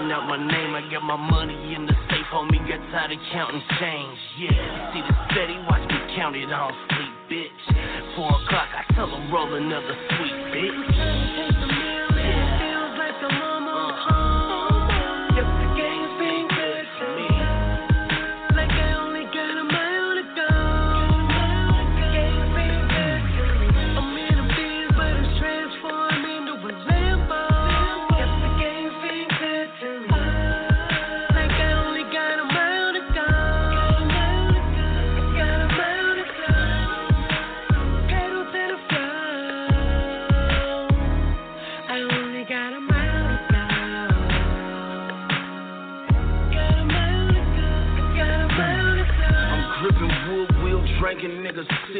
Calling 0.00 0.12
out 0.12 0.26
my 0.26 0.38
name. 0.38 0.74
I 0.74 0.90
got 0.90 1.02
my 1.02 1.16
money 1.16 1.74
in 1.74 1.84
the 1.84 1.92
safe, 2.08 2.24
homie. 2.32 2.56
Got 2.66 2.80
tired 2.90 3.12
of 3.12 3.18
counting 3.32 3.60
change. 3.78 4.18
Yeah, 4.38 4.94
see 4.94 5.02
the 5.02 5.14
steady, 5.30 5.58
watch 5.68 5.86
me 5.90 6.16
count 6.16 6.36
it 6.36 6.50
on 6.50 6.72
sleep, 6.88 7.12
bitch. 7.28 8.16
Four 8.16 8.28
o'clock, 8.28 8.68
I 8.72 8.94
tell 8.94 9.10
them 9.10 9.30
roll 9.30 9.52
another 9.52 9.94
sweet 10.08 10.32
bitch. 10.56 11.49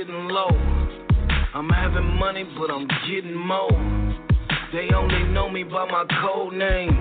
Sitting 0.00 0.28
low. 0.28 0.50
I'm 1.54 1.68
having 1.68 2.16
money, 2.16 2.44
but 2.58 2.70
I'm 2.70 2.86
getting 3.08 3.34
more. 3.34 3.70
They 4.72 4.88
only 4.94 5.24
know 5.32 5.50
me 5.50 5.64
by 5.64 5.84
my 5.90 6.04
code 6.22 6.54
name. 6.54 6.92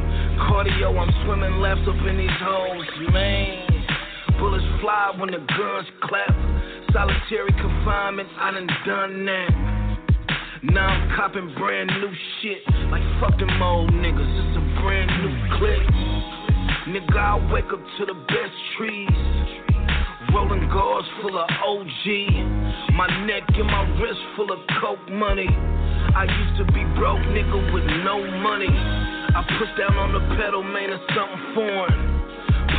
cardio, 0.50 1.00
I'm 1.00 1.12
swimming 1.24 1.60
laps 1.62 1.82
up 1.88 2.08
in 2.08 2.18
these 2.18 2.40
holes, 2.42 2.86
man. 3.14 3.68
Bullets 4.40 4.66
fly 4.82 5.14
when 5.18 5.32
the 5.32 5.38
guns 5.38 5.88
clap. 6.02 6.34
Solitary 6.92 7.52
confinement, 7.62 8.30
I 8.38 8.52
done 8.52 8.68
done 8.86 9.26
that. 9.26 9.50
Now 10.64 10.88
I'm 10.88 11.16
copping 11.16 11.54
brand 11.58 11.90
new 12.02 12.12
shit. 12.42 12.64
Like 12.92 13.04
fuck 13.22 13.38
them 13.40 13.62
old 13.62 13.92
niggas, 13.92 14.20
it's 14.20 14.58
a 14.58 14.82
brand 14.82 15.12
new 15.24 15.58
clip. 15.58 15.84
Nigga, 16.90 17.18
I 17.18 17.54
wake 17.54 17.72
up 17.72 17.80
to 18.00 18.06
the 18.06 18.14
best 18.14 18.56
trees. 18.78 19.59
Rolling 20.40 20.70
guards 20.72 21.06
full 21.22 21.36
of 21.36 21.50
OG. 21.52 22.06
My 22.96 23.12
neck 23.28 23.44
and 23.60 23.68
my 23.68 23.84
wrist 24.00 24.24
full 24.38 24.54
of 24.54 24.60
coke 24.80 25.04
money. 25.12 25.52
I 26.16 26.24
used 26.24 26.56
to 26.64 26.66
be 26.72 26.80
broke, 26.96 27.20
nigga, 27.36 27.74
with 27.76 27.84
no 28.08 28.24
money. 28.40 28.72
I 28.72 29.44
push 29.60 29.68
down 29.76 30.00
on 30.00 30.16
the 30.16 30.24
pedal, 30.40 30.64
man, 30.64 30.96
it's 30.96 31.04
something 31.12 31.44
foreign. 31.52 32.00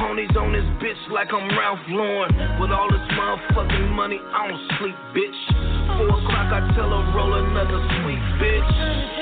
Ponies 0.01 0.33
on 0.41 0.57
this 0.57 0.65
bitch 0.81 1.13
like 1.13 1.29
I'm 1.37 1.53
Ralph 1.53 1.85
Lauren. 1.89 2.33
With 2.65 2.73
all 2.73 2.89
this 2.89 3.05
motherfucking 3.13 3.93
money, 3.93 4.17
I 4.17 4.49
don't 4.49 4.65
sleep, 4.81 4.97
bitch. 5.13 5.41
Four 6.01 6.17
o'clock, 6.17 6.49
I 6.57 6.65
tell 6.73 6.89
her 6.89 7.13
roll 7.13 7.45
another 7.45 7.77
sweet 8.01 8.25
bitch. 8.41 9.21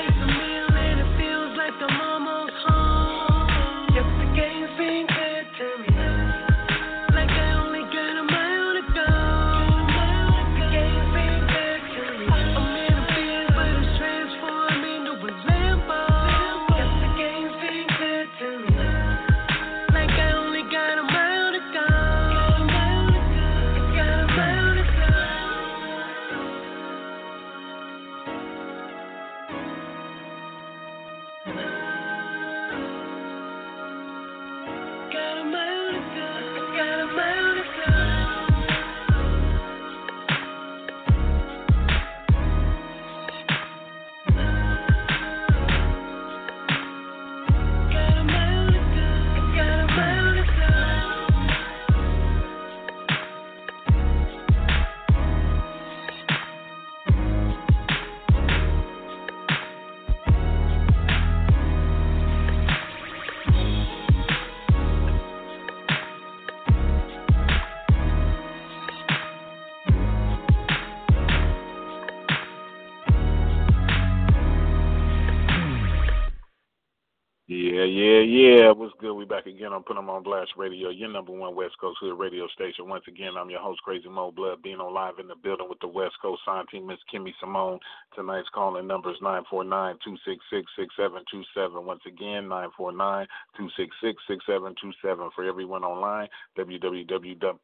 Yeah, 77.89 78.21
yeah. 78.21 78.71
What's 78.71 78.93
good? 78.99 79.13
We 79.13 79.25
back 79.25 79.47
again 79.47 79.73
on 79.73 79.81
Put 79.81 79.97
'em 79.97 80.11
on 80.11 80.21
Blast 80.21 80.55
Radio, 80.55 80.89
your 80.89 81.09
number 81.09 81.31
one 81.31 81.55
West 81.55 81.75
Coast 81.79 81.97
Hood 81.99 82.19
radio 82.19 82.47
station. 82.49 82.87
Once 82.87 83.07
again, 83.07 83.35
I'm 83.35 83.49
your 83.49 83.61
host, 83.61 83.81
Crazy 83.81 84.07
Mo 84.07 84.29
Blood, 84.31 84.61
being 84.61 84.79
on 84.79 84.93
live 84.93 85.17
in 85.17 85.27
the 85.27 85.35
building 85.35 85.67
with 85.67 85.79
the 85.79 85.87
West 85.87 86.19
Coast 86.21 86.45
sign 86.45 86.67
team, 86.67 86.85
Miss 86.85 86.99
Kimmy 87.11 87.33
Simone. 87.39 87.79
Tonight's 88.13 88.47
calling 88.49 88.85
number 88.85 89.09
is 89.11 89.19
949-266-6727. 89.21 91.83
Once 91.83 92.05
again, 92.05 92.47
949-266-6727. 92.47 95.31
For 95.31 95.43
everyone 95.43 95.83
online, 95.83 96.29
www 96.57 97.59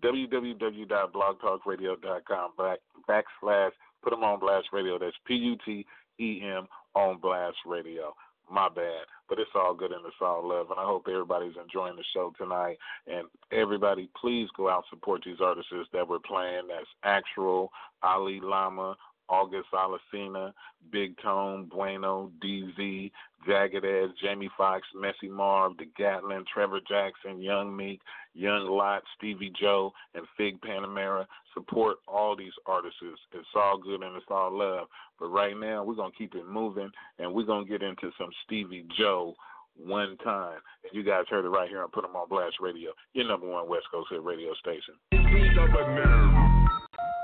www.blogtalkradio.com 0.00 2.52
back, 2.56 2.78
backslash 3.08 3.72
Put 4.02 4.12
'em 4.12 4.24
on 4.24 4.38
Blast 4.38 4.72
Radio. 4.72 4.98
That's 4.98 5.16
P-U-T-E-M 5.24 6.68
on 6.94 7.18
Blast 7.18 7.58
Radio 7.66 8.14
my 8.50 8.68
bad. 8.68 9.06
But 9.28 9.38
it's 9.38 9.50
all 9.54 9.74
good 9.74 9.92
and 9.92 10.04
it's 10.06 10.16
all 10.20 10.48
love. 10.48 10.70
And 10.70 10.80
I 10.80 10.84
hope 10.84 11.06
everybody's 11.08 11.56
enjoying 11.62 11.96
the 11.96 12.04
show 12.14 12.32
tonight. 12.38 12.78
And 13.06 13.26
everybody, 13.52 14.08
please 14.20 14.48
go 14.56 14.68
out 14.68 14.84
and 14.90 14.98
support 14.98 15.22
these 15.24 15.40
artists 15.42 15.70
that 15.92 16.08
we're 16.08 16.18
playing. 16.18 16.68
That's 16.68 16.86
Aktual, 17.04 17.70
Ali 18.02 18.40
Lama, 18.42 18.96
August 19.28 19.68
Alsina, 19.72 20.52
Big 20.90 21.16
Tone, 21.22 21.66
Bueno, 21.66 22.30
DZ, 22.42 23.10
Jagged 23.46 23.84
Edge, 23.84 24.10
Jamie 24.22 24.50
Foxx, 24.56 24.86
Messy 24.94 25.28
Marv, 25.28 25.76
The 25.76 25.86
Gatlin, 25.96 26.44
Trevor 26.52 26.80
Jackson, 26.88 27.40
Young 27.40 27.76
Meek, 27.76 28.00
Yung 28.34 28.66
Lott, 28.68 29.02
Stevie 29.16 29.52
Joe, 29.58 29.92
and 30.14 30.24
Figg 30.36 30.60
Panamera. 30.60 31.26
Support 31.54 31.98
all 32.06 32.36
these 32.36 32.52
artists. 32.66 32.98
It's 33.02 33.46
all 33.54 33.78
good 33.78 34.02
and 34.02 34.16
it's 34.16 34.26
all 34.30 34.56
love. 34.56 34.88
But 35.18 35.28
right 35.28 35.56
now, 35.58 35.84
we're 35.84 35.94
going 35.94 36.12
to 36.12 36.18
keep 36.18 36.34
it 36.34 36.46
moving 36.48 36.90
and 37.18 37.32
we're 37.32 37.44
going 37.44 37.64
to 37.64 37.70
get 37.70 37.82
into 37.82 38.10
some 38.18 38.30
Stevie 38.44 38.86
Joe 38.96 39.34
one 39.78 40.16
time. 40.18 40.58
And 40.84 40.92
you 40.92 41.02
guys 41.04 41.24
heard 41.28 41.44
it 41.44 41.48
right 41.48 41.68
here 41.68 41.82
on 41.82 41.90
Put 41.90 42.04
'em 42.04 42.16
on 42.16 42.28
Blast 42.28 42.56
Radio, 42.60 42.92
your 43.12 43.26
number 43.26 43.46
one 43.46 43.68
West 43.68 43.86
Coast 43.90 44.08
hit 44.10 44.22
radio 44.22 44.54
station. 44.54 44.94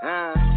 Uh, 0.03 0.07
uh, 0.07 0.54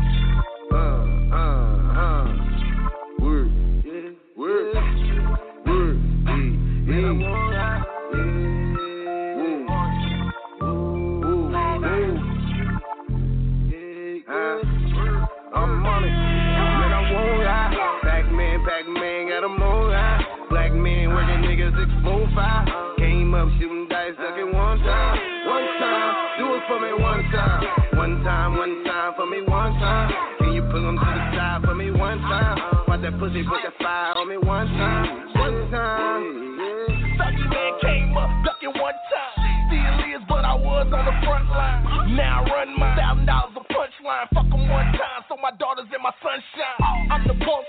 645. 23.27 23.27
Came 23.27 23.35
up 23.35 23.49
shooting 23.59 23.87
dice, 23.89 24.15
duck 24.15 24.37
it 24.39 24.47
one 24.47 24.79
time. 24.79 25.17
One 25.47 25.67
time, 25.79 26.15
do 26.39 26.45
it 26.55 26.63
for 26.67 26.79
me 26.79 26.91
one 26.95 27.23
time. 27.31 27.63
One 27.97 28.23
time, 28.23 28.57
one 28.57 28.83
time 28.85 29.13
for 29.15 29.25
me 29.27 29.41
one 29.43 29.73
time. 29.79 30.11
Can 30.39 30.53
you 30.53 30.63
pull 30.71 30.87
'em 30.87 30.97
to 30.97 31.05
the 31.05 31.23
side 31.35 31.61
for 31.63 31.75
me 31.75 31.91
one 31.91 32.19
time? 32.21 32.57
Watch 32.87 33.01
that 33.01 33.19
pussy 33.19 33.43
put 33.43 33.63
that 33.63 33.75
fire 33.83 34.15
on 34.15 34.29
me 34.29 34.37
one 34.37 34.67
time. 34.67 35.33
One 35.35 35.71
time. 35.71 36.23
Sucky 37.19 37.45
man 37.51 37.71
came 37.81 38.17
up, 38.17 38.29
ducking 38.45 38.75
one 38.79 38.95
time. 39.11 39.35
Still 39.67 40.15
is, 40.15 40.23
but 40.27 40.45
I 40.45 40.55
was 40.55 40.87
on 40.87 41.03
the 41.03 41.15
front 41.27 41.49
line. 41.51 42.15
Now 42.15 42.43
I 42.45 42.51
run 42.51 42.79
my 42.79 42.95
thousand 42.95 43.25
dollars 43.25 43.55
a 43.57 43.63
punchline. 43.73 44.27
Fuck 44.33 44.47
'em 44.53 44.69
one 44.69 44.91
time, 44.95 45.21
so 45.27 45.35
my 45.35 45.51
daughter's 45.59 45.91
in 45.91 46.01
my 46.01 46.13
sunshine. 46.23 46.79
I'm 47.11 47.27
the 47.27 47.35
boss, 47.43 47.66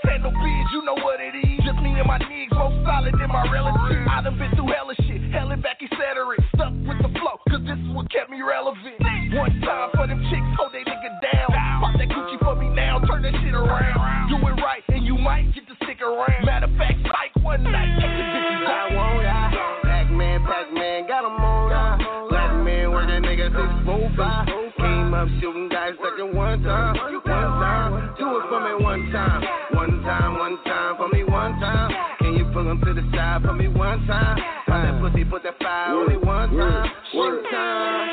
hell 5.31 5.51
and 5.51 5.61
back, 5.61 5.79
etc. 5.81 6.35
Stuck 6.55 6.73
with 6.87 6.99
the 7.01 7.11
flow, 7.19 7.37
cause 7.49 7.61
this 7.65 7.77
is 7.79 7.89
what 7.93 8.09
kept 8.11 8.29
me 8.29 8.41
relevant. 8.41 8.97
One 9.33 9.53
time 9.61 9.89
for 9.95 10.07
them 10.07 10.21
chicks, 10.29 10.49
hold 10.57 10.73
they 10.73 10.83
nigga 10.83 11.11
down. 11.21 11.49
Pop 11.81 11.93
that 11.97 12.09
Gucci 12.09 12.37
for 12.39 12.55
me 12.55 12.69
now, 12.69 12.99
turn 13.05 13.21
that 13.23 13.33
shit 13.41 13.53
around. 13.53 14.29
Do 14.29 14.37
it 14.47 14.57
right, 14.61 14.83
and 14.89 15.05
you 15.05 15.17
might 15.17 15.53
get 15.53 15.67
to 15.67 15.75
stick 15.85 16.01
around. 16.01 16.45
Matter 16.45 16.65
of 16.65 16.75
fact, 16.77 16.97
Pike 17.05 17.35
one 17.43 17.63
night, 17.63 17.93
take 18.01 18.09
the 18.09 18.25
bitches 18.25 18.65
I 18.65 18.73
out. 18.73 18.89
won't 18.95 19.23
lie. 19.23 19.79
Pac-Man, 19.83 20.39
Pac-Man 20.45 21.07
got 21.07 21.25
'em 21.25 21.37
on 21.37 21.71
high. 21.71 22.27
Black 22.29 22.53
man 22.65 22.91
working 22.91 23.21
niggas 23.23 23.53
645. 23.53 24.47
Came 24.77 25.13
up 25.13 25.27
shooting 25.39 25.69
dice, 25.69 25.95
ducking 26.01 26.35
one 26.35 26.63
time. 26.63 26.95
One 26.97 27.21
time, 27.25 28.15
do 28.17 28.37
it 28.37 28.43
for 28.49 28.59
me 28.61 28.83
one 28.83 29.11
time. 29.11 29.43
One 29.73 30.01
time, 30.03 30.37
one 30.39 30.57
time 30.63 30.95
for 30.97 31.07
me 31.09 31.23
one 31.23 31.59
time. 31.59 31.91
Can 32.19 32.33
you 32.35 32.45
pull 32.53 32.67
'em 32.69 32.79
to 32.81 32.93
the 32.93 33.03
side 33.15 33.41
for 33.43 33.53
me 33.53 33.67
one 33.67 34.05
time? 34.07 34.37
Pop 34.79 34.87
that 34.87 35.01
pussy, 35.03 35.25
put 35.27 35.43
that 35.43 35.59
fire 35.59 35.91
on 35.91 36.07
me 36.07 36.15
one 36.15 36.55
time. 36.55 36.87
One 37.11 37.43
time. 37.51 38.07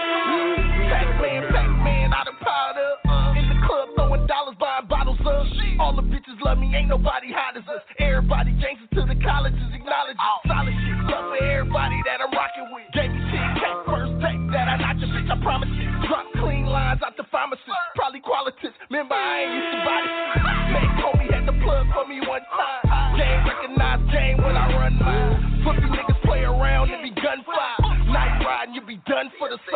Pac-Man, 0.90 1.42
Pac-Man, 1.54 2.10
I 2.10 2.24
done 2.26 2.38
piled 2.42 2.78
up. 2.82 3.38
In 3.38 3.46
the 3.46 3.58
club, 3.62 3.86
throwing 3.94 4.26
dollars, 4.26 4.58
buying 4.58 4.86
bottles 4.90 5.22
up. 5.22 5.46
All 5.78 5.94
the 5.94 6.02
bitches 6.02 6.34
love 6.42 6.58
me, 6.58 6.74
ain't 6.74 6.90
nobody 6.90 7.30
hot 7.30 7.54
as 7.54 7.62
us. 7.70 7.86
Everybody 8.02 8.50
gangsters 8.58 8.90
to 8.98 9.06
the 9.06 9.14
colleges, 9.22 9.62
acknowledge 9.78 10.18
it. 10.18 10.48
Solid 10.50 10.74
shit, 10.74 10.98
love 11.06 11.30
for 11.30 11.38
everybody 11.38 12.02
that 12.02 12.18
I'm 12.18 12.34
rocking 12.34 12.66
with. 12.74 12.90
Gave 12.90 13.14
me 13.14 13.22
10K, 13.30 13.62
first 13.86 14.14
take 14.26 14.42
that 14.50 14.66
I 14.66 14.74
not 14.82 14.98
your 14.98 15.10
bitch, 15.14 15.30
I 15.30 15.38
promise 15.38 15.70
you. 15.70 15.86
Drop 16.10 16.26
clean 16.42 16.66
lines 16.66 16.98
out 17.06 17.14
the 17.14 17.30
pharmacist, 17.30 17.70
probably 17.94 18.18
qualities. 18.18 18.74
Remember, 18.90 19.14
I 19.14 19.46
ain't 19.46 19.54
used 19.54 19.70
to 19.70 19.80
body 19.86 20.05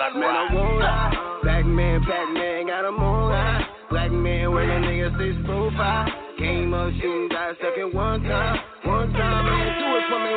Man, 0.00 0.16
I 0.24 0.48
won't. 0.54 1.42
Black 1.42 1.66
man, 1.66 2.02
black 2.02 2.32
man, 2.32 2.66
got 2.68 2.86
a 2.86 2.90
moonlight. 2.90 3.66
Black 3.90 4.10
man, 4.10 4.50
where 4.50 4.66
the 4.66 4.86
niggas 4.86 5.14
stay 5.16 5.36
so 5.46 5.70
far. 5.76 6.08
Came 6.38 6.72
up 6.72 6.90
shooting, 6.94 7.28
got 7.28 7.54
stuck 7.58 7.76
one 7.92 8.22
time. 8.24 8.58
One 8.86 9.12
time, 9.12 9.44
man, 9.44 9.78
do 9.78 9.96
it 9.98 10.04
for 10.08 10.20
me. 10.24 10.29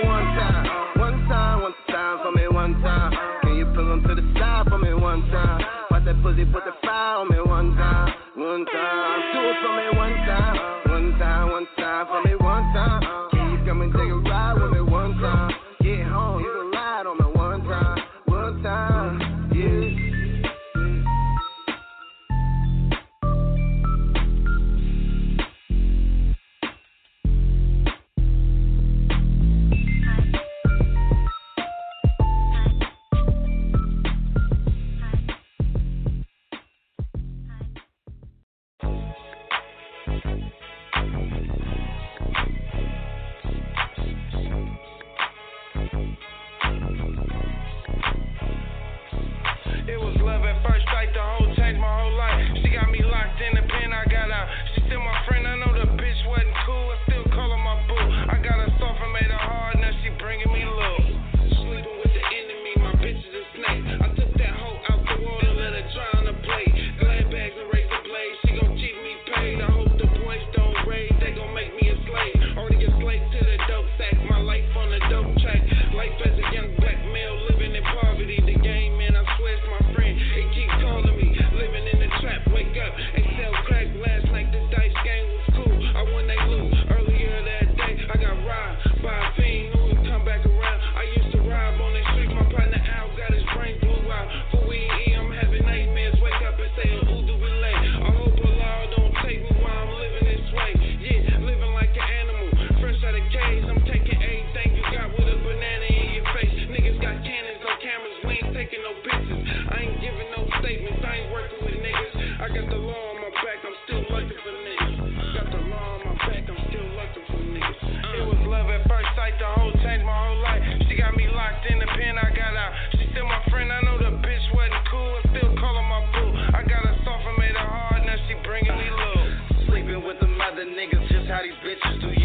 these 131.44 131.52
bitches 131.56 132.00
do 132.00 132.23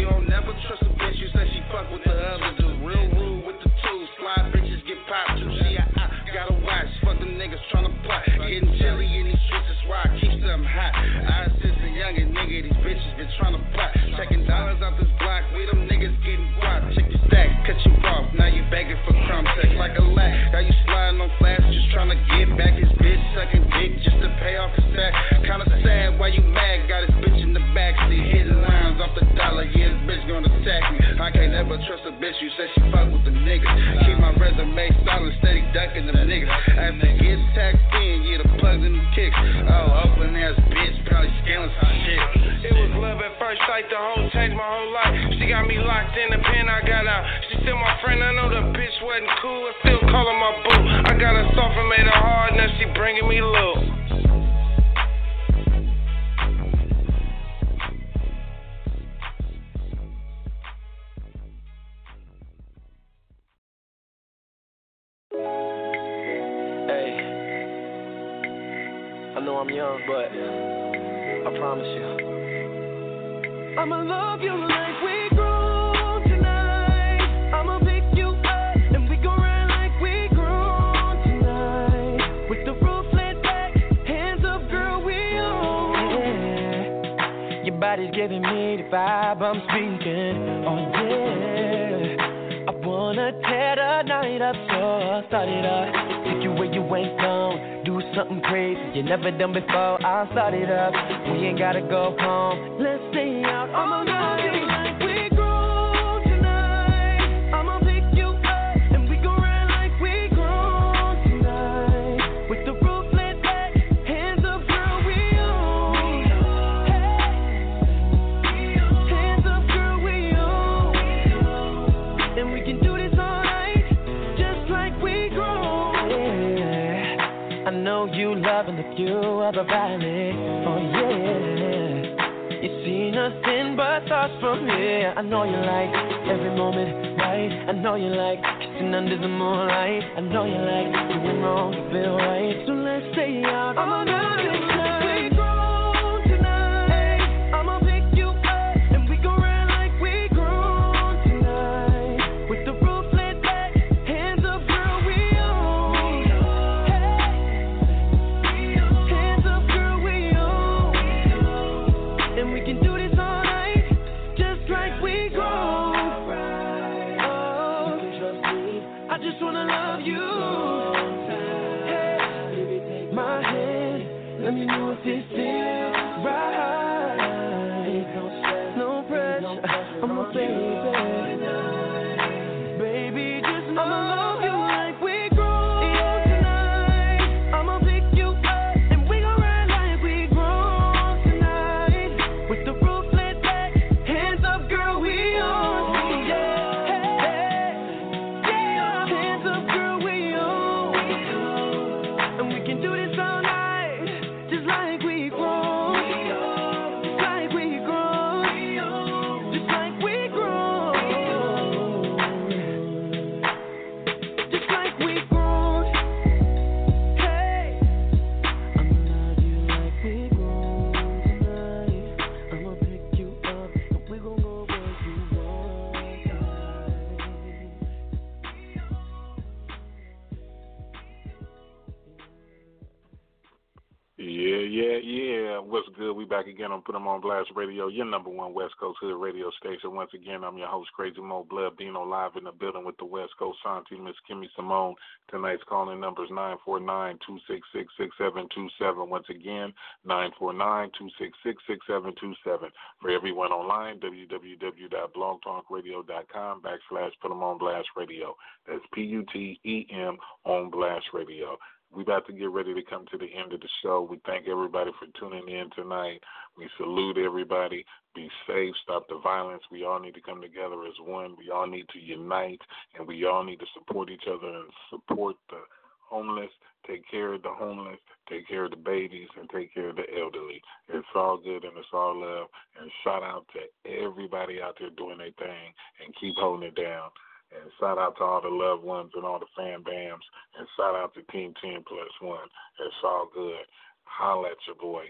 Put 236.85 236.93
them 236.93 237.07
on 237.07 237.21
Blast 237.21 237.49
Radio, 237.55 237.87
your 237.87 238.05
number 238.05 238.29
one 238.29 238.53
West 238.53 238.75
Coast 238.79 238.99
hood 239.01 239.19
radio 239.19 239.49
station. 239.59 239.95
Once 239.95 240.11
again, 240.13 240.43
I'm 240.43 240.57
your 240.57 240.67
host, 240.67 240.91
Crazy 240.93 241.21
Mo 241.21 241.47
Blood, 241.49 241.73
live 241.79 242.35
in 242.37 242.43
the 242.45 242.51
building 242.51 242.85
with 242.85 242.97
the 242.97 243.05
West 243.05 243.31
Coast 243.37 243.59
Santi, 243.63 243.97
Miss 243.97 244.15
Kimmy 244.29 244.47
Simone. 244.55 244.95
Tonight's 245.29 245.63
calling 245.67 245.99
number 245.99 246.23
is 246.23 246.29
949-266-6727. 246.31 249.07
Once 249.07 249.25
again, 249.29 249.73
949-266-6727. 250.07 252.71
For 253.01 253.09
everyone 253.09 253.51
online, 253.51 253.99
www.blogtalkradio.com 253.99 256.61
backslash 256.61 257.11
Put 257.21 257.29
them 257.29 257.43
on 257.43 257.57
Blast 257.57 257.87
Radio. 257.95 258.35
That's 258.67 258.85
P-U-T-E-M 258.93 260.17
on 260.45 260.69
Blast 260.69 261.05
Radio 261.13 261.57
we 261.95 262.03
about 262.03 262.27
to 262.27 262.33
get 262.33 262.49
ready 262.49 262.73
to 262.73 262.81
come 262.83 263.05
to 263.11 263.17
the 263.17 263.29
end 263.35 263.53
of 263.53 263.61
the 263.61 263.69
show. 263.81 264.07
We 264.09 264.19
thank 264.25 264.47
everybody 264.47 264.91
for 264.99 265.07
tuning 265.19 265.49
in 265.49 265.69
tonight. 265.75 266.19
We 266.57 266.69
salute 266.77 267.17
everybody. 267.17 267.85
Be 268.15 268.29
safe. 268.47 268.73
Stop 268.83 269.07
the 269.09 269.19
violence. 269.23 269.63
We 269.71 269.85
all 269.85 269.99
need 269.99 270.13
to 270.13 270.21
come 270.21 270.41
together 270.41 270.85
as 270.85 270.93
one. 271.01 271.35
We 271.37 271.49
all 271.49 271.67
need 271.67 271.87
to 271.89 271.99
unite, 271.99 272.61
and 272.97 273.07
we 273.07 273.25
all 273.25 273.43
need 273.43 273.59
to 273.59 273.65
support 273.73 274.09
each 274.09 274.25
other 274.27 274.47
and 274.47 274.69
support 274.89 275.35
the 275.49 275.61
homeless. 276.09 276.51
Take 276.87 277.03
care 277.09 277.33
of 277.33 277.43
the 277.43 277.49
homeless. 277.49 277.99
Take 278.29 278.47
care 278.47 278.65
of 278.65 278.71
the 278.71 278.77
babies, 278.77 279.27
and 279.39 279.49
take 279.49 279.73
care 279.73 279.89
of 279.89 279.95
the 279.95 280.05
elderly. 280.19 280.61
It's 280.89 281.07
all 281.15 281.37
good 281.37 281.63
and 281.63 281.77
it's 281.77 281.87
all 281.93 282.19
love. 282.19 282.47
And 282.79 282.91
shout 283.03 283.23
out 283.23 283.45
to 283.53 283.91
everybody 283.91 284.61
out 284.61 284.75
there 284.79 284.89
doing 284.91 285.17
their 285.17 285.31
thing 285.37 285.73
and 286.03 286.15
keep 286.19 286.35
holding 286.37 286.67
it 286.67 286.75
down. 286.75 287.09
And 287.51 287.71
shout 287.79 287.97
out 287.97 288.15
to 288.17 288.23
all 288.23 288.41
the 288.41 288.49
loved 288.49 288.83
ones 288.83 289.11
and 289.15 289.25
all 289.25 289.39
the 289.39 289.49
fan 289.57 289.83
bams. 289.83 290.25
And 290.57 290.67
shout 290.77 290.95
out 290.95 291.13
to 291.15 291.21
Team 291.31 291.53
10 291.61 291.83
Plus 291.87 292.09
One. 292.21 292.47
It's 292.79 293.03
all 293.03 293.29
good. 293.33 293.65
Holla 294.03 294.49
at 294.51 294.57
your 294.67 294.75
boy. 294.75 295.05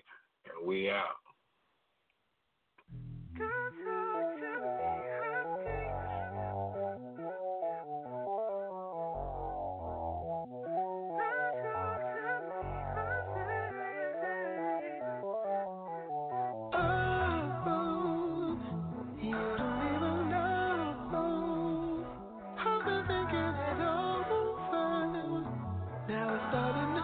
And 0.46 0.68
we 0.68 0.90
out. 0.90 1.20
started 26.48 26.99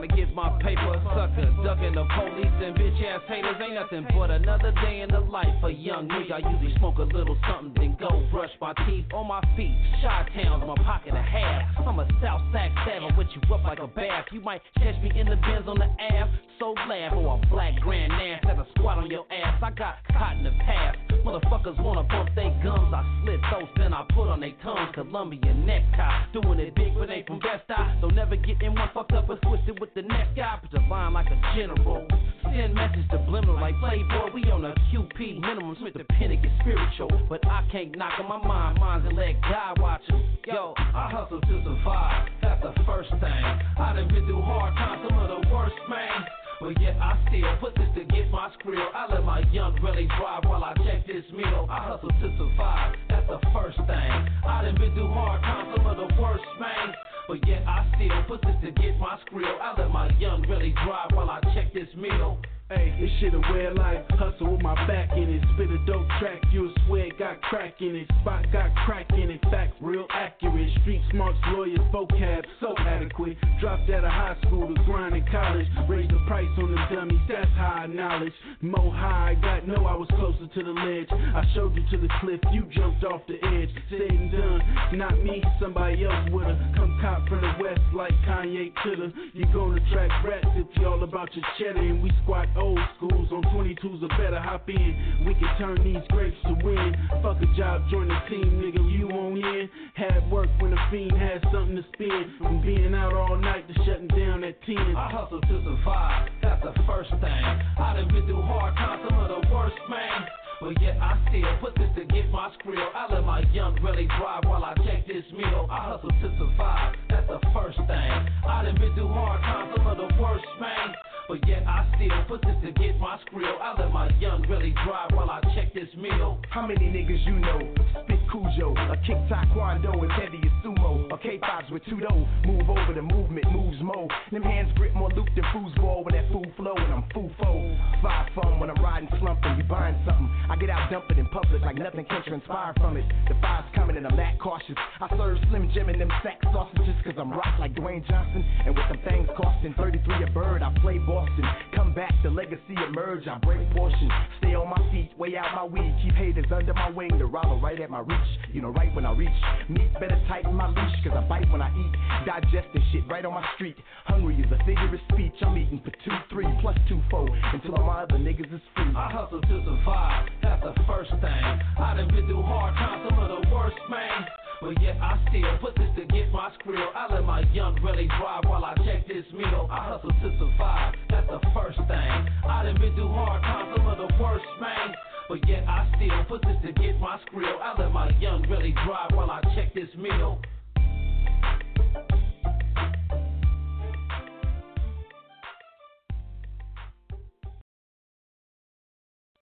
trying 0.00 0.08
to 0.08 0.16
get 0.16 0.34
my 0.34 0.50
paper. 0.62 1.00
Sucker, 1.14 1.50
ducking 1.64 1.94
the 1.94 2.04
police 2.16 2.54
and 2.62 2.76
bitch 2.76 3.04
ass 3.04 3.20
haters. 3.28 3.56
Ain't 3.60 3.74
nothing 3.74 4.06
but 4.16 4.30
another 4.30 4.72
day 4.82 5.00
in 5.00 5.10
the 5.10 5.20
life 5.20 5.48
of 5.62 5.72
young 5.72 6.08
me. 6.08 6.30
I 6.32 6.38
usually 6.38 6.76
smoke 6.78 6.98
a 6.98 7.02
little 7.02 7.36
something, 7.48 7.74
then 7.76 7.96
go 8.00 8.26
brush 8.30 8.50
my 8.60 8.72
teeth 8.86 9.06
on 9.14 9.28
my 9.28 9.40
feet. 9.56 9.76
Shy 10.02 10.28
towns, 10.42 10.64
my 10.66 10.82
pocket 10.84 11.14
a 11.14 11.22
half. 11.22 11.86
I'm 11.86 11.98
a 11.98 12.08
South 12.22 12.42
Sack 12.52 12.70
savage 12.86 13.16
with 13.16 13.28
you 13.34 13.54
up 13.54 13.64
like 13.64 13.78
a 13.78 13.86
bath. 13.86 14.26
You 14.32 14.40
might 14.40 14.62
catch 14.76 15.00
me 15.02 15.10
in 15.18 15.28
the 15.28 15.36
bins 15.36 15.66
on 15.66 15.78
the 15.78 15.88
ass. 16.14 16.28
So 16.58 16.74
glad 16.86 17.12
for 17.12 17.38
a 17.38 17.46
black 17.48 17.74
grand 17.80 18.12
ass 18.12 18.44
at 18.48 18.58
a 18.58 18.66
squat 18.76 18.98
on 18.98 19.10
your 19.10 19.26
ass. 19.32 19.60
I 19.62 19.70
got 19.70 19.96
caught 20.12 20.36
in 20.36 20.44
the 20.44 20.50
past. 20.64 21.09
Motherfuckers 21.24 21.78
wanna 21.82 22.02
bump 22.04 22.30
they 22.34 22.50
gums. 22.62 22.92
I 22.94 23.04
slit 23.22 23.40
those, 23.52 23.68
then 23.76 23.92
I 23.94 24.04
put 24.14 24.28
on 24.28 24.40
they 24.40 24.54
tongues. 24.62 24.90
Columbia 24.94 25.54
necktie. 25.54 26.26
Doing 26.32 26.58
it 26.60 26.74
big, 26.74 26.94
but 26.94 27.10
ain't 27.10 27.26
from 27.26 27.38
Best 27.40 27.70
Eye. 27.70 27.98
Don't 28.00 28.14
never 28.14 28.36
get 28.36 28.62
in 28.62 28.74
one 28.74 28.88
fucked 28.94 29.12
up 29.12 29.28
and 29.28 29.40
twisted 29.42 29.78
with 29.80 29.92
the 29.94 30.02
next 30.02 30.34
guy. 30.36 30.58
Put 30.62 30.80
line 30.88 31.12
like 31.12 31.26
a 31.26 31.38
general. 31.56 32.06
Send 32.44 32.74
message 32.74 33.08
to 33.10 33.18
Blimble 33.18 33.60
like 33.60 33.78
Playboy. 33.80 34.32
We 34.34 34.50
on 34.50 34.64
a 34.64 34.74
QP 34.90 35.40
minimum. 35.40 35.76
Smith 35.78 35.94
the 35.94 36.04
pen 36.04 36.30
get 36.30 36.50
spiritual. 36.60 37.10
But 37.28 37.46
I 37.46 37.66
can't 37.70 37.96
knock 37.96 38.18
on 38.18 38.28
my 38.28 38.46
mind. 38.46 38.80
Minds 38.80 39.06
and 39.06 39.16
let 39.16 39.40
God 39.42 39.78
watch 39.78 40.02
'em. 40.10 40.22
Yo, 40.46 40.74
I 40.78 41.10
hustle 41.10 41.40
to 41.40 41.64
survive. 41.64 42.28
That's 42.42 42.62
the 42.62 42.72
first 42.84 43.10
thing. 43.10 43.44
I 43.78 43.92
done 43.94 44.08
been 44.08 44.26
through 44.26 44.42
hard 44.42 44.74
times, 44.74 45.08
some 45.08 45.18
of 45.18 45.28
the 45.28 45.48
worst, 45.54 45.76
man. 45.88 46.26
But 46.60 46.78
yet 46.78 46.96
I 47.00 47.16
still 47.26 47.56
put 47.58 47.74
this 47.74 47.88
to 47.96 48.04
get 48.04 48.30
my 48.30 48.52
skrill. 48.60 48.84
I 48.94 49.10
let 49.10 49.24
my 49.24 49.40
young 49.50 49.80
really 49.82 50.06
drive 50.06 50.44
while 50.44 50.62
I 50.62 50.74
check 50.84 51.06
this 51.06 51.24
meal. 51.32 51.66
I 51.70 51.88
hustle 51.88 52.10
to 52.10 52.36
survive, 52.36 52.96
that's 53.08 53.26
the 53.28 53.40
first 53.54 53.78
thing. 53.78 54.10
I 54.44 54.62
done 54.62 54.76
been 54.76 54.92
through 54.92 55.08
hard 55.08 55.40
times, 55.40 55.72
some 55.74 55.86
of 55.86 55.96
the 55.96 56.20
worst, 56.20 56.44
man. 56.60 56.92
But 57.26 57.48
yet 57.48 57.64
I 57.66 57.88
still 57.96 58.22
put 58.28 58.42
this 58.42 58.56
to 58.62 58.72
get 58.72 58.98
my 58.98 59.18
skrill. 59.24 59.48
I 59.58 59.80
let 59.80 59.90
my 59.90 60.10
young 60.18 60.42
really 60.42 60.74
drive 60.84 61.12
while 61.14 61.30
I 61.30 61.40
check 61.54 61.72
this 61.72 61.88
meal. 61.96 62.36
Hey, 62.70 62.94
this 63.00 63.10
shit 63.18 63.34
a 63.34 63.40
weird 63.50 63.76
life. 63.76 63.98
Hustle 64.10 64.52
with 64.52 64.62
my 64.62 64.76
back 64.86 65.10
in 65.16 65.28
it. 65.28 65.42
Spit 65.54 65.70
a 65.70 65.78
dope 65.86 66.06
track, 66.20 66.38
you'll 66.52 66.72
swear 66.86 67.06
it 67.06 67.18
got 67.18 67.42
crack 67.42 67.74
in 67.80 67.96
it. 67.96 68.06
Spot 68.22 68.46
got 68.52 68.70
crack 68.86 69.10
in 69.10 69.28
it. 69.28 69.40
Facts 69.50 69.74
real 69.80 70.06
accurate. 70.10 70.70
Street 70.82 71.02
smarts, 71.10 71.36
lawyers, 71.48 71.80
vocab 71.92 72.44
so 72.60 72.72
adequate. 72.78 73.36
Dropped 73.60 73.90
out 73.90 74.04
of 74.04 74.12
high 74.12 74.36
school 74.46 74.72
to 74.72 74.84
grind 74.84 75.16
in 75.16 75.26
college. 75.32 75.66
Raised 75.88 76.12
the 76.12 76.20
price 76.28 76.46
on 76.58 76.70
the 76.70 76.94
dummies, 76.94 77.18
that's 77.28 77.50
high 77.58 77.86
knowledge. 77.86 78.32
Mo 78.60 78.88
high, 78.94 79.34
got 79.42 79.66
know 79.66 79.84
I 79.86 79.96
was 79.96 80.06
closer 80.14 80.46
to 80.46 80.62
the 80.62 80.70
ledge. 80.70 81.08
I 81.10 81.42
showed 81.56 81.74
you 81.74 81.82
to 81.90 81.98
the 81.98 82.12
cliff, 82.20 82.38
you 82.52 82.70
jumped 82.70 83.02
off 83.02 83.22
the 83.26 83.34
edge. 83.50 83.70
Said 83.90 84.14
and 84.14 84.30
done, 84.30 84.62
not 84.94 85.18
me, 85.18 85.42
somebody 85.60 86.04
else 86.04 86.30
would've. 86.30 86.56
Come 86.76 86.98
cop 87.02 87.26
from 87.26 87.40
the 87.40 87.52
west 87.64 87.82
like 87.92 88.14
Kanye 88.22 88.70
coulda. 88.80 89.10
You 89.34 89.44
gonna 89.52 89.80
track 89.90 90.10
rats 90.22 90.46
if 90.54 90.68
you 90.78 90.86
all 90.86 91.02
about 91.02 91.34
your 91.34 91.44
cheddar 91.58 91.80
and 91.80 92.00
we 92.00 92.12
squat 92.22 92.46
old 92.60 92.78
schools 92.96 93.28
on 93.32 93.42
22s 93.56 94.02
or 94.02 94.08
better 94.20 94.38
hop 94.38 94.68
in. 94.68 95.24
We 95.26 95.34
can 95.34 95.48
turn 95.58 95.82
these 95.82 96.04
grapes 96.10 96.36
to 96.44 96.54
win. 96.62 96.94
Fuck 97.22 97.40
a 97.40 97.48
job, 97.56 97.82
join 97.90 98.08
the 98.08 98.20
team, 98.28 98.60
nigga. 98.60 98.80
You 98.92 99.08
on 99.08 99.36
in? 99.36 99.68
Had 99.94 100.30
work 100.30 100.48
when 100.60 100.70
the 100.70 100.80
fiend 100.90 101.16
had 101.16 101.42
something 101.52 101.76
to 101.76 101.84
spend. 101.94 102.38
From 102.38 102.62
being 102.62 102.94
out 102.94 103.14
all 103.14 103.36
night 103.36 103.66
to 103.68 103.74
shutting 103.84 104.08
down 104.08 104.44
at 104.44 104.60
10. 104.62 104.76
I 104.76 105.10
hustle 105.10 105.40
to 105.40 105.64
survive, 105.64 106.28
that's 106.42 106.62
the 106.62 106.74
first 106.86 107.10
thing. 107.10 107.44
I 107.80 107.96
done 107.96 108.08
been 108.08 108.26
through 108.26 108.42
hard 108.42 108.76
times, 108.76 109.02
some 109.08 109.18
of 109.18 109.28
the 109.28 109.48
worst, 109.52 109.76
man. 109.88 110.26
But 110.60 110.76
yet 110.82 111.00
I 111.00 111.16
still 111.28 111.56
put 111.60 111.74
this 111.74 111.88
to 111.96 112.04
get 112.04 112.28
my 112.30 112.52
skrill. 112.60 112.84
I 112.94 113.10
let 113.10 113.24
my 113.24 113.40
young 113.50 113.80
really 113.82 114.06
drive 114.20 114.44
while 114.44 114.62
I 114.62 114.74
check 114.84 115.06
this 115.06 115.24
meal. 115.32 115.66
I 115.70 115.88
hustle 115.88 116.10
to 116.10 116.28
survive, 116.36 116.96
that's 117.08 117.26
the 117.28 117.40
first 117.54 117.78
thing. 117.78 118.12
I 118.44 118.64
done 118.64 118.76
been 118.76 118.92
through 118.94 119.08
hard 119.08 119.40
times, 119.40 119.72
some 119.76 119.86
of 119.86 119.96
the 119.96 120.08
worst, 120.20 120.44
man. 120.60 120.92
But 121.30 121.46
yet 121.46 121.62
I 121.62 121.86
still 121.94 122.10
put 122.26 122.42
this 122.42 122.58
to 122.66 122.72
get 122.72 122.98
my 122.98 123.16
skrill. 123.22 123.54
I 123.62 123.78
let 123.78 123.92
my 123.92 124.10
young 124.18 124.42
really 124.50 124.74
drive 124.82 125.14
while 125.14 125.30
I 125.30 125.38
check 125.54 125.72
this 125.72 125.86
meal. 125.96 126.42
How 126.50 126.66
many 126.66 126.90
niggas 126.90 127.24
you 127.24 127.38
know? 127.38 127.60
Spit 128.02 128.18
Cujo, 128.32 128.74
a 128.74 128.96
kick 129.06 129.14
taekwondo 129.30 129.94
as 130.02 130.10
heavy 130.18 130.42
as 130.42 130.50
sumo, 130.66 131.06
a 131.06 131.16
K5s 131.16 131.70
with 131.70 131.84
two 131.86 132.00
dough. 132.00 132.26
Move 132.44 132.68
over 132.68 132.92
the 132.94 133.02
movement, 133.02 133.46
moves 133.52 133.78
mo. 133.80 134.08
Them 134.32 134.42
hands 134.42 134.72
grip 134.74 134.92
more 134.92 135.10
loop 135.10 135.28
than 135.36 135.44
foosball 135.54 136.04
when 136.04 136.18
that 136.18 136.26
fool 136.32 136.50
flow 136.56 136.74
and 136.74 136.94
I'm 136.94 137.04
foo 137.14 137.30
fo. 137.38 137.78
Five 138.02 138.26
fun 138.34 138.58
when 138.58 138.68
I'm 138.68 138.82
riding 138.82 139.08
slumping, 139.20 139.54
you 139.56 139.62
buying 139.70 139.94
something. 140.02 140.26
I 140.50 140.56
get 140.56 140.68
out 140.68 140.90
dumping 140.90 141.18
in 141.18 141.26
public 141.26 141.62
like 141.62 141.76
nothing 141.76 142.06
can 142.06 142.24
transpire 142.26 142.74
from 142.78 142.96
it. 142.96 143.06
The 143.28 143.38
five's 143.40 143.70
coming 143.76 143.96
and 143.96 144.04
I'm 144.04 144.16
that 144.16 144.40
cautious. 144.40 144.74
I 145.00 145.06
serve 145.16 145.38
Slim 145.48 145.70
Jim 145.72 145.90
and 145.90 146.00
them 146.00 146.10
sack 146.24 146.42
sausages 146.50 146.98
cause 147.04 147.14
I'm 147.18 147.30
rock 147.30 147.54
like 147.60 147.74
Dwayne 147.74 148.02
Johnson. 148.08 148.44
And 148.66 148.74
with 148.74 148.88
them 148.90 148.98
things 149.06 149.28
costing 149.36 149.74
33 149.78 150.24
a 150.24 150.30
bird, 150.34 150.62
I 150.62 150.74
play 150.82 150.98
Boston. 151.20 151.44
Come 151.74 151.94
back, 151.94 152.12
the 152.22 152.30
legacy 152.30 152.74
emerge. 152.88 153.26
I 153.28 153.38
break 153.38 153.70
portions, 153.72 154.12
stay 154.38 154.54
on 154.54 154.70
my 154.70 154.80
feet, 154.90 155.10
weigh 155.18 155.36
out 155.36 155.54
my 155.54 155.64
weed. 155.64 155.94
Keep 156.02 156.14
haters 156.14 156.46
under 156.50 156.72
my 156.74 156.90
wing, 156.90 157.10
the 157.18 157.26
rival 157.26 157.60
right 157.60 157.80
at 157.80 157.90
my 157.90 158.00
reach. 158.00 158.30
You 158.52 158.62
know, 158.62 158.68
right 158.68 158.94
when 158.94 159.04
I 159.04 159.12
reach. 159.12 159.28
Meat 159.68 159.92
better 159.94 160.20
tighten 160.28 160.54
my 160.54 160.68
leash 160.68 161.04
cause 161.04 161.12
I 161.14 161.20
bite 161.28 161.50
when 161.52 161.60
I 161.60 161.70
eat. 161.76 161.92
Digesting 162.26 162.82
shit 162.92 163.04
right 163.08 163.24
on 163.24 163.34
my 163.34 163.44
street. 163.54 163.76
Hungry 164.06 164.36
is 164.36 164.50
a 164.52 164.58
figure 164.64 164.92
of 164.92 165.00
speech. 165.12 165.34
I'm 165.42 165.56
eating 165.58 165.80
for 165.84 165.92
two, 166.04 166.16
three, 166.30 166.46
plus 166.60 166.76
two, 166.88 167.00
four. 167.10 167.28
Until 167.52 167.76
all 167.76 167.86
my 167.86 168.02
other 168.02 168.16
niggas 168.16 168.52
is 168.54 168.62
free. 168.74 168.92
I 168.96 169.10
hustle 169.12 169.40
to 169.40 169.64
survive, 169.64 170.28
that's 170.42 170.62
the 170.64 170.74
first 170.86 171.10
thing. 171.10 171.44
I 171.78 171.96
done 171.96 172.08
been 172.08 172.26
through 172.26 172.42
hard 172.42 172.74
times, 172.74 173.08
some 173.08 173.18
of 173.18 173.28
the 173.28 173.54
worst, 173.54 173.76
man. 173.90 174.24
But 174.60 174.80
yet 174.82 175.00
I 175.00 175.16
still 175.28 175.56
put 175.58 175.74
this 175.76 175.88
to 175.96 176.04
get 176.04 176.30
my 176.32 176.52
skrill. 176.60 176.84
I 176.94 177.14
let 177.14 177.24
my 177.24 177.40
young 177.52 177.80
really 177.82 178.06
drive 178.06 178.44
while 178.44 178.62
I 178.62 178.74
check 178.84 179.08
this 179.08 179.24
meal. 179.32 179.66
I 179.70 179.88
hustle 179.88 180.10
to 180.10 180.38
survive, 180.38 180.94
that's 181.08 181.26
the 181.28 181.40
first 181.54 181.78
thing. 181.88 182.10
I 182.44 182.64
done 182.64 182.78
been 182.78 182.94
through 182.94 183.08
hard 183.08 183.42
times, 183.42 183.72
some 183.76 183.86
of 183.88 183.96
the 183.96 184.22
worst, 184.22 184.44
man. 184.60 184.94
But 185.30 185.48
yet 185.48 185.64
I 185.66 185.88
still 185.96 186.24
put 186.28 186.42
this 186.42 186.56
to 186.66 186.72
get 186.72 187.00
my 187.00 187.18
skrill. 187.24 187.56
I 187.62 187.80
let 187.80 187.90
my 187.90 188.10
young 188.18 188.42
really 188.50 188.72
drive 188.84 189.12
while 189.14 189.30
I 189.30 189.40
check 189.54 189.72
this 189.72 189.88
meal. 189.96 190.42